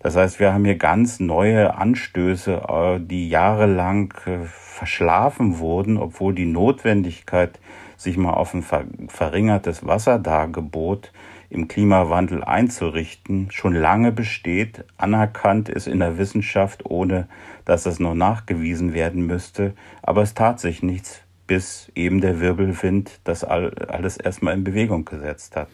Das 0.01 0.15
heißt, 0.17 0.39
wir 0.39 0.53
haben 0.53 0.65
hier 0.65 0.77
ganz 0.77 1.21
neue 1.21 1.75
Anstöße, 1.75 2.63
äh, 2.69 3.01
die 3.01 3.29
jahrelang 3.29 4.15
äh, 4.27 4.45
verschlafen 4.45 5.59
wurden, 5.59 5.97
obwohl 5.97 6.35
die 6.35 6.47
Notwendigkeit, 6.47 7.59
sich 7.97 8.17
mal 8.19 8.35
auf 8.35 8.53
ein 8.53 8.63
verringertes 9.09 9.87
Wasserdargebot 9.87 11.13
im 11.49 11.67
Klimawandel 11.67 12.45
einzurichten, 12.45 13.51
schon 13.51 13.75
lange 13.75 14.13
besteht, 14.13 14.85
anerkannt 14.99 15.69
ist 15.69 15.87
in 15.87 16.01
der 16.01 16.19
Wissenschaft, 16.19 16.85
ohne 16.85 17.27
dass 17.65 17.87
es 17.87 17.99
noch 17.99 18.15
nachgewiesen 18.15 18.93
werden 18.93 19.27
müsste. 19.27 19.75
Aber 20.03 20.23
es 20.23 20.35
tat 20.35 20.61
sich 20.61 20.83
nichts 20.83 21.23
bis 21.47 21.91
eben 21.95 22.21
der 22.21 22.41
Wirbelwind 22.41 23.21
das 23.25 23.45
alles 23.45 24.17
erstmal 24.17 24.55
in 24.55 24.65
Bewegung 24.65 25.05
gesetzt 25.05 25.57
hat. 25.57 25.69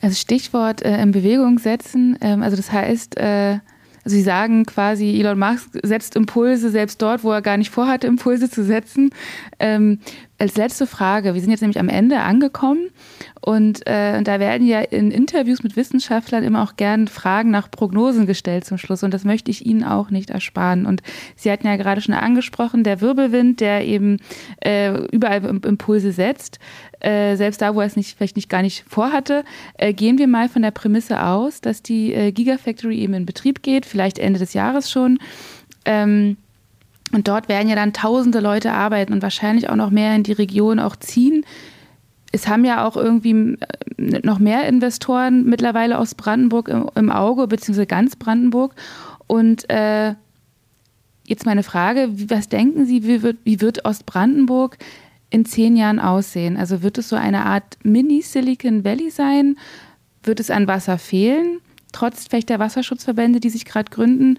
Also 0.00 0.16
Stichwort 0.16 0.82
äh, 0.82 1.00
in 1.00 1.12
Bewegung 1.12 1.58
setzen, 1.58 2.18
ähm, 2.20 2.42
also 2.42 2.56
das 2.56 2.72
heißt, 2.72 3.16
äh, 3.18 3.58
also 4.04 4.16
Sie 4.16 4.22
sagen 4.22 4.66
quasi, 4.66 5.20
Elon 5.20 5.38
Musk 5.38 5.78
setzt 5.84 6.16
Impulse 6.16 6.70
selbst 6.70 7.00
dort, 7.00 7.22
wo 7.22 7.30
er 7.30 7.40
gar 7.40 7.56
nicht 7.56 7.70
vorhatte, 7.70 8.08
Impulse 8.08 8.50
zu 8.50 8.64
setzen. 8.64 9.10
Ähm, 9.60 10.00
als 10.42 10.56
letzte 10.56 10.88
Frage, 10.88 11.34
wir 11.34 11.40
sind 11.40 11.50
jetzt 11.50 11.60
nämlich 11.60 11.78
am 11.78 11.88
Ende 11.88 12.18
angekommen 12.18 12.90
und 13.40 13.86
äh, 13.86 14.20
da 14.22 14.40
werden 14.40 14.66
ja 14.66 14.80
in 14.80 15.12
Interviews 15.12 15.62
mit 15.62 15.76
Wissenschaftlern 15.76 16.42
immer 16.42 16.64
auch 16.64 16.74
gern 16.74 17.06
Fragen 17.06 17.52
nach 17.52 17.70
Prognosen 17.70 18.26
gestellt 18.26 18.64
zum 18.64 18.76
Schluss 18.76 19.04
und 19.04 19.14
das 19.14 19.22
möchte 19.22 19.52
ich 19.52 19.64
Ihnen 19.64 19.84
auch 19.84 20.10
nicht 20.10 20.30
ersparen. 20.30 20.84
Und 20.84 21.00
Sie 21.36 21.48
hatten 21.48 21.68
ja 21.68 21.76
gerade 21.76 22.00
schon 22.00 22.14
angesprochen, 22.14 22.82
der 22.82 23.00
Wirbelwind, 23.00 23.60
der 23.60 23.86
eben 23.86 24.16
äh, 24.64 24.92
überall 25.12 25.44
Impulse 25.44 26.10
setzt, 26.10 26.58
äh, 26.98 27.36
selbst 27.36 27.62
da, 27.62 27.76
wo 27.76 27.80
er 27.80 27.86
es 27.86 27.94
nicht, 27.94 28.16
vielleicht 28.16 28.34
nicht 28.34 28.48
gar 28.48 28.62
nicht 28.62 28.84
vorhatte, 28.88 29.44
äh, 29.78 29.92
gehen 29.92 30.18
wir 30.18 30.26
mal 30.26 30.48
von 30.48 30.62
der 30.62 30.72
Prämisse 30.72 31.22
aus, 31.22 31.60
dass 31.60 31.84
die 31.84 32.12
äh, 32.14 32.32
Gigafactory 32.32 32.98
eben 32.98 33.14
in 33.14 33.26
Betrieb 33.26 33.62
geht, 33.62 33.86
vielleicht 33.86 34.18
Ende 34.18 34.40
des 34.40 34.54
Jahres 34.54 34.90
schon. 34.90 35.20
Ähm, 35.84 36.36
und 37.12 37.28
dort 37.28 37.48
werden 37.48 37.68
ja 37.68 37.76
dann 37.76 37.92
tausende 37.92 38.40
Leute 38.40 38.72
arbeiten 38.72 39.12
und 39.12 39.22
wahrscheinlich 39.22 39.68
auch 39.68 39.76
noch 39.76 39.90
mehr 39.90 40.16
in 40.16 40.22
die 40.22 40.32
Region 40.32 40.78
auch 40.78 40.96
ziehen. 40.96 41.44
Es 42.32 42.48
haben 42.48 42.64
ja 42.64 42.86
auch 42.86 42.96
irgendwie 42.96 43.58
äh, 43.98 44.20
noch 44.22 44.38
mehr 44.38 44.66
Investoren 44.66 45.44
mittlerweile 45.44 45.98
aus 45.98 46.14
Brandenburg 46.14 46.68
im, 46.68 47.12
Auge, 47.12 47.46
beziehungsweise 47.46 47.86
ganz 47.86 48.16
Brandenburg. 48.16 48.74
Und 49.26 49.68
äh, 49.68 50.14
jetzt 51.26 51.44
meine 51.44 51.62
Frage, 51.62 52.08
was 52.30 52.48
denken 52.48 52.86
Sie, 52.86 53.04
wie 53.04 53.22
wird, 53.22 53.36
wie 53.44 53.60
wird 53.60 53.84
Ostbrandenburg 53.84 54.78
in 55.28 55.44
zehn 55.44 55.76
Jahren 55.76 56.00
aussehen? 56.00 56.56
Also 56.56 56.82
wird 56.82 56.96
es 56.96 57.10
so 57.10 57.16
eine 57.16 57.44
Art 57.44 57.76
Mini-Silicon 57.82 58.84
Valley 58.84 59.10
sein? 59.10 59.56
Wird 60.22 60.40
es 60.40 60.50
an 60.50 60.66
Wasser 60.66 60.96
fehlen, 60.96 61.58
trotz 61.92 62.26
vielleicht 62.28 62.48
der 62.48 62.58
Wasserschutzverbände, 62.58 63.40
die 63.40 63.50
sich 63.50 63.66
gerade 63.66 63.90
gründen? 63.90 64.38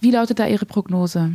Wie 0.00 0.12
lautet 0.12 0.38
da 0.38 0.46
Ihre 0.46 0.66
Prognose? 0.66 1.32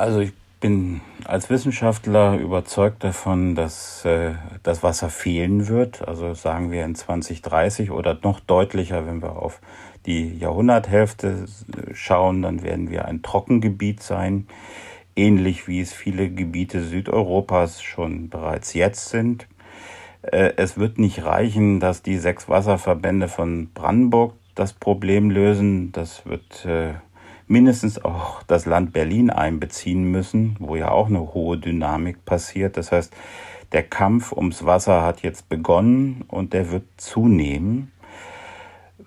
Also 0.00 0.20
ich 0.20 0.32
bin 0.60 1.02
als 1.26 1.50
Wissenschaftler 1.50 2.38
überzeugt 2.38 3.04
davon, 3.04 3.54
dass 3.54 4.02
äh, 4.06 4.32
das 4.62 4.82
Wasser 4.82 5.10
fehlen 5.10 5.68
wird. 5.68 6.08
Also 6.08 6.32
sagen 6.32 6.70
wir 6.70 6.86
in 6.86 6.94
2030 6.94 7.90
oder 7.90 8.18
noch 8.22 8.40
deutlicher, 8.40 9.04
wenn 9.04 9.20
wir 9.20 9.36
auf 9.36 9.60
die 10.06 10.38
Jahrhunderthälfte 10.38 11.44
schauen, 11.92 12.40
dann 12.40 12.62
werden 12.62 12.88
wir 12.88 13.04
ein 13.04 13.20
Trockengebiet 13.20 14.02
sein, 14.02 14.46
ähnlich 15.16 15.68
wie 15.68 15.82
es 15.82 15.92
viele 15.92 16.30
Gebiete 16.30 16.82
Südeuropas 16.82 17.82
schon 17.82 18.30
bereits 18.30 18.72
jetzt 18.72 19.10
sind. 19.10 19.48
Äh, 20.22 20.54
es 20.56 20.78
wird 20.78 20.98
nicht 20.98 21.24
reichen, 21.26 21.78
dass 21.78 22.00
die 22.00 22.16
sechs 22.16 22.48
Wasserverbände 22.48 23.28
von 23.28 23.68
Brandenburg 23.74 24.32
das 24.54 24.72
Problem 24.72 25.30
lösen. 25.30 25.92
Das 25.92 26.24
wird 26.24 26.64
äh, 26.64 26.94
mindestens 27.50 28.02
auch 28.02 28.44
das 28.44 28.64
Land 28.64 28.92
Berlin 28.92 29.28
einbeziehen 29.28 30.04
müssen, 30.04 30.56
wo 30.60 30.76
ja 30.76 30.90
auch 30.90 31.08
eine 31.08 31.34
hohe 31.34 31.58
Dynamik 31.58 32.24
passiert. 32.24 32.76
Das 32.76 32.92
heißt, 32.92 33.12
der 33.72 33.82
Kampf 33.82 34.32
ums 34.32 34.64
Wasser 34.64 35.02
hat 35.02 35.22
jetzt 35.22 35.48
begonnen 35.48 36.24
und 36.28 36.52
der 36.52 36.70
wird 36.70 36.84
zunehmen. 36.96 37.90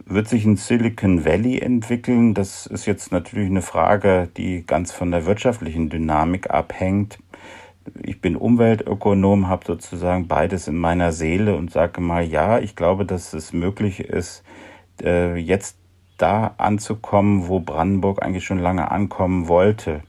Wird 0.05 0.27
sich 0.27 0.43
ein 0.43 0.57
Silicon 0.57 1.23
Valley 1.23 1.59
entwickeln? 1.59 2.33
Das 2.33 2.65
ist 2.65 2.85
jetzt 2.85 3.13
natürlich 3.13 3.49
eine 3.49 3.61
Frage, 3.61 4.27
die 4.35 4.65
ganz 4.65 4.91
von 4.91 5.11
der 5.11 5.25
wirtschaftlichen 5.25 5.89
Dynamik 5.89 6.49
abhängt. 6.49 7.19
Ich 8.01 8.19
bin 8.19 8.35
Umweltökonom, 8.35 9.47
habe 9.47 9.65
sozusagen 9.65 10.27
beides 10.27 10.67
in 10.67 10.77
meiner 10.77 11.13
Seele 11.13 11.55
und 11.55 11.71
sage 11.71 12.01
mal, 12.01 12.23
ja, 12.23 12.59
ich 12.59 12.75
glaube, 12.75 13.05
dass 13.05 13.33
es 13.33 13.53
möglich 13.53 14.01
ist, 14.01 14.43
äh, 15.01 15.37
jetzt 15.37 15.77
da 16.17 16.55
anzukommen, 16.57 17.47
wo 17.47 17.59
Brandenburg 17.59 18.21
eigentlich 18.21 18.45
schon 18.45 18.59
lange 18.59 18.91
ankommen 18.91 19.47
wollte. 19.47 20.01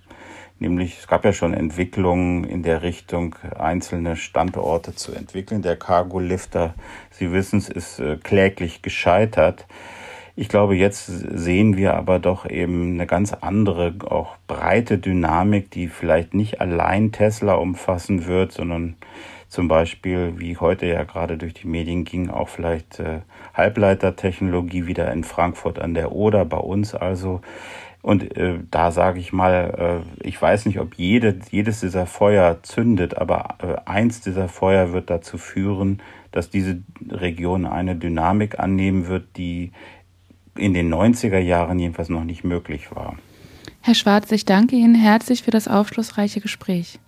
Nämlich, 0.59 0.99
es 0.99 1.09
gab 1.09 1.25
ja 1.25 1.33
schon 1.33 1.53
Entwicklungen 1.53 2.45
in 2.45 2.63
der 2.63 2.83
Richtung, 2.83 3.35
einzelne 3.59 4.17
Standorte 4.17 4.95
zu 4.95 5.13
entwickeln. 5.13 5.63
Der 5.63 5.77
Cargo-Lifter, 5.77 6.75
Sie 7.11 7.33
wissen 7.33 7.59
es, 7.59 7.69
ist 7.69 7.99
äh, 7.99 8.17
kläglich 8.17 8.81
gescheitert. 8.81 9.67
Ich 10.37 10.49
glaube, 10.49 10.75
jetzt 10.75 11.07
sehen 11.07 11.77
wir 11.77 11.95
aber 11.95 12.19
doch 12.19 12.49
eben 12.49 12.95
eine 12.95 13.07
ganz 13.07 13.33
andere, 13.33 13.95
auch 14.09 14.37
breite 14.47 14.99
Dynamik, 14.99 15.71
die 15.71 15.89
vielleicht 15.89 16.35
nicht 16.35 16.61
allein 16.61 17.13
Tesla 17.13 17.55
umfassen 17.55 18.27
wird, 18.27 18.53
sondern 18.53 18.97
zum 19.55 19.69
Beispiel, 19.69 20.35
wie 20.37 20.57
heute 20.57 20.87
ja 20.87 21.05
gerade 21.05 21.39
durch 21.39 21.55
die 21.55 21.69
Medien 21.69 22.05
ging, 22.05 22.29
auch 22.29 22.49
vielleicht 22.49 22.99
äh, 22.99 23.21
Halbleitertechnologie 23.55 24.89
wieder 24.89 25.13
in 25.13 25.23
Frankfurt 25.23 25.79
an 25.79 25.95
der 25.95 26.11
Oder, 26.11 26.45
bei 26.45 26.57
uns 26.57 26.93
also. 26.93 27.41
Und 28.03 28.37
äh, 28.37 28.59
da 28.73 28.91
sage 28.91 29.21
ich 29.21 29.33
mal, 29.33 30.03
äh, 30.21 30.27
ich 30.27 30.43
weiß 30.43 30.67
nicht, 30.67 30.81
ob 30.81 30.97
jede, 30.97 31.39
jedes 31.53 31.81
dieser 31.81 32.07
Feuer 32.07 32.65
zündet, 32.65 33.17
aber 33.17 33.57
äh, 33.63 33.89
eins 33.89 34.21
dieser 34.21 34.49
Feuer 34.49 34.93
wird 34.93 35.09
dazu 35.09 35.39
führen, 35.39 36.03
dass 36.33 36.51
diese 36.51 36.83
Region 37.09 37.65
eine 37.65 37.95
Dynamik 37.95 38.59
annehmen 38.59 39.07
wird, 39.07 39.37
die 39.37 39.71
in 40.59 40.75
den 40.75 40.93
90er 40.93 41.39
Jahren 41.39 41.79
jedenfalls 41.79 42.09
noch 42.09 42.25
nicht 42.25 42.43
möglich 42.43 42.95
war. 42.95 43.15
Herr 43.83 43.95
Schwarz, 43.95 44.33
ich 44.33 44.45
danke 44.45 44.75
Ihnen 44.75 44.97
herzlich 44.97 45.45
für 45.45 45.53
das 45.53 45.69
aufschlussreiche 45.69 46.41
Gespräch. 46.41 46.99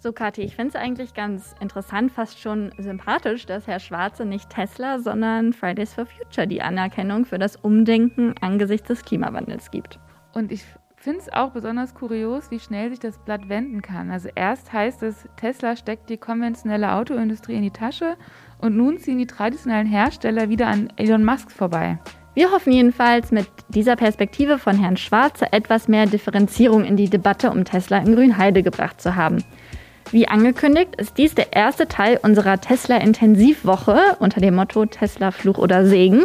So, 0.00 0.12
Kathi, 0.12 0.42
ich 0.42 0.54
finde 0.54 0.68
es 0.68 0.76
eigentlich 0.76 1.12
ganz 1.12 1.56
interessant, 1.60 2.12
fast 2.12 2.38
schon 2.38 2.70
sympathisch, 2.78 3.46
dass 3.46 3.66
Herr 3.66 3.80
Schwarze 3.80 4.24
nicht 4.24 4.48
Tesla, 4.48 5.00
sondern 5.00 5.52
Fridays 5.52 5.92
for 5.92 6.06
Future 6.06 6.46
die 6.46 6.62
Anerkennung 6.62 7.24
für 7.24 7.38
das 7.40 7.56
Umdenken 7.56 8.32
angesichts 8.40 8.86
des 8.86 9.04
Klimawandels 9.04 9.72
gibt. 9.72 9.98
Und 10.32 10.52
ich 10.52 10.64
finde 10.94 11.18
es 11.18 11.32
auch 11.32 11.50
besonders 11.50 11.96
kurios, 11.96 12.52
wie 12.52 12.60
schnell 12.60 12.90
sich 12.90 13.00
das 13.00 13.18
Blatt 13.18 13.48
wenden 13.48 13.82
kann. 13.82 14.12
Also 14.12 14.28
erst 14.36 14.72
heißt 14.72 15.02
es, 15.02 15.28
Tesla 15.36 15.74
steckt 15.74 16.10
die 16.10 16.16
konventionelle 16.16 16.92
Autoindustrie 16.92 17.54
in 17.54 17.62
die 17.62 17.72
Tasche 17.72 18.16
und 18.58 18.76
nun 18.76 18.98
ziehen 18.98 19.18
die 19.18 19.26
traditionellen 19.26 19.88
Hersteller 19.88 20.48
wieder 20.48 20.68
an 20.68 20.92
Elon 20.94 21.24
Musk 21.24 21.50
vorbei. 21.50 21.98
Wir 22.34 22.52
hoffen 22.52 22.72
jedenfalls, 22.72 23.32
mit 23.32 23.48
dieser 23.68 23.96
Perspektive 23.96 24.58
von 24.58 24.78
Herrn 24.78 24.96
Schwarze 24.96 25.52
etwas 25.52 25.88
mehr 25.88 26.06
Differenzierung 26.06 26.84
in 26.84 26.96
die 26.96 27.10
Debatte 27.10 27.50
um 27.50 27.64
Tesla 27.64 27.98
in 27.98 28.14
Grünheide 28.14 28.62
gebracht 28.62 29.00
zu 29.00 29.16
haben. 29.16 29.42
Wie 30.10 30.26
angekündigt 30.26 30.96
ist 30.96 31.18
dies 31.18 31.34
der 31.34 31.52
erste 31.52 31.86
Teil 31.86 32.18
unserer 32.22 32.60
Tesla-Intensivwoche 32.60 34.16
unter 34.20 34.40
dem 34.40 34.54
Motto 34.54 34.86
Tesla 34.86 35.30
Fluch 35.30 35.58
oder 35.58 35.84
Segen. 35.86 36.24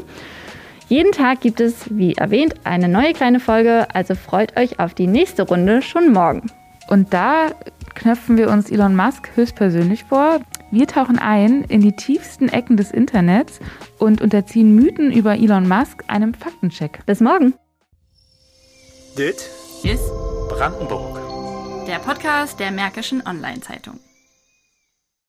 Jeden 0.87 1.11
Tag 1.11 1.41
gibt 1.41 1.59
es, 1.59 1.85
wie 1.89 2.13
erwähnt, 2.13 2.55
eine 2.63 2.87
neue 2.87 3.13
kleine 3.13 3.39
Folge, 3.39 3.87
also 3.93 4.15
freut 4.15 4.57
euch 4.57 4.79
auf 4.79 4.93
die 4.93 5.07
nächste 5.07 5.43
Runde 5.43 5.81
schon 5.81 6.13
morgen. 6.13 6.49
Und 6.87 7.13
da 7.13 7.47
knöpfen 7.95 8.37
wir 8.37 8.49
uns 8.49 8.69
Elon 8.69 8.95
Musk 8.95 9.31
höchstpersönlich 9.35 10.05
vor. 10.05 10.39
Wir 10.71 10.87
tauchen 10.87 11.19
ein 11.19 11.63
in 11.65 11.81
die 11.81 11.95
tiefsten 11.95 12.49
Ecken 12.49 12.77
des 12.77 12.91
Internets 12.91 13.59
und 13.99 14.21
unterziehen 14.21 14.75
Mythen 14.75 15.11
über 15.11 15.35
Elon 15.35 15.67
Musk 15.67 16.03
einem 16.07 16.33
Faktencheck. 16.33 17.05
Bis 17.05 17.19
morgen. 17.19 17.53
Dit 19.17 19.49
ist 19.83 20.11
Brandenburg 20.49 21.12
der 21.87 21.99
Podcast 21.99 22.59
der 22.59 22.71
Märkischen 22.71 23.25
Online-Zeitung. 23.27 23.99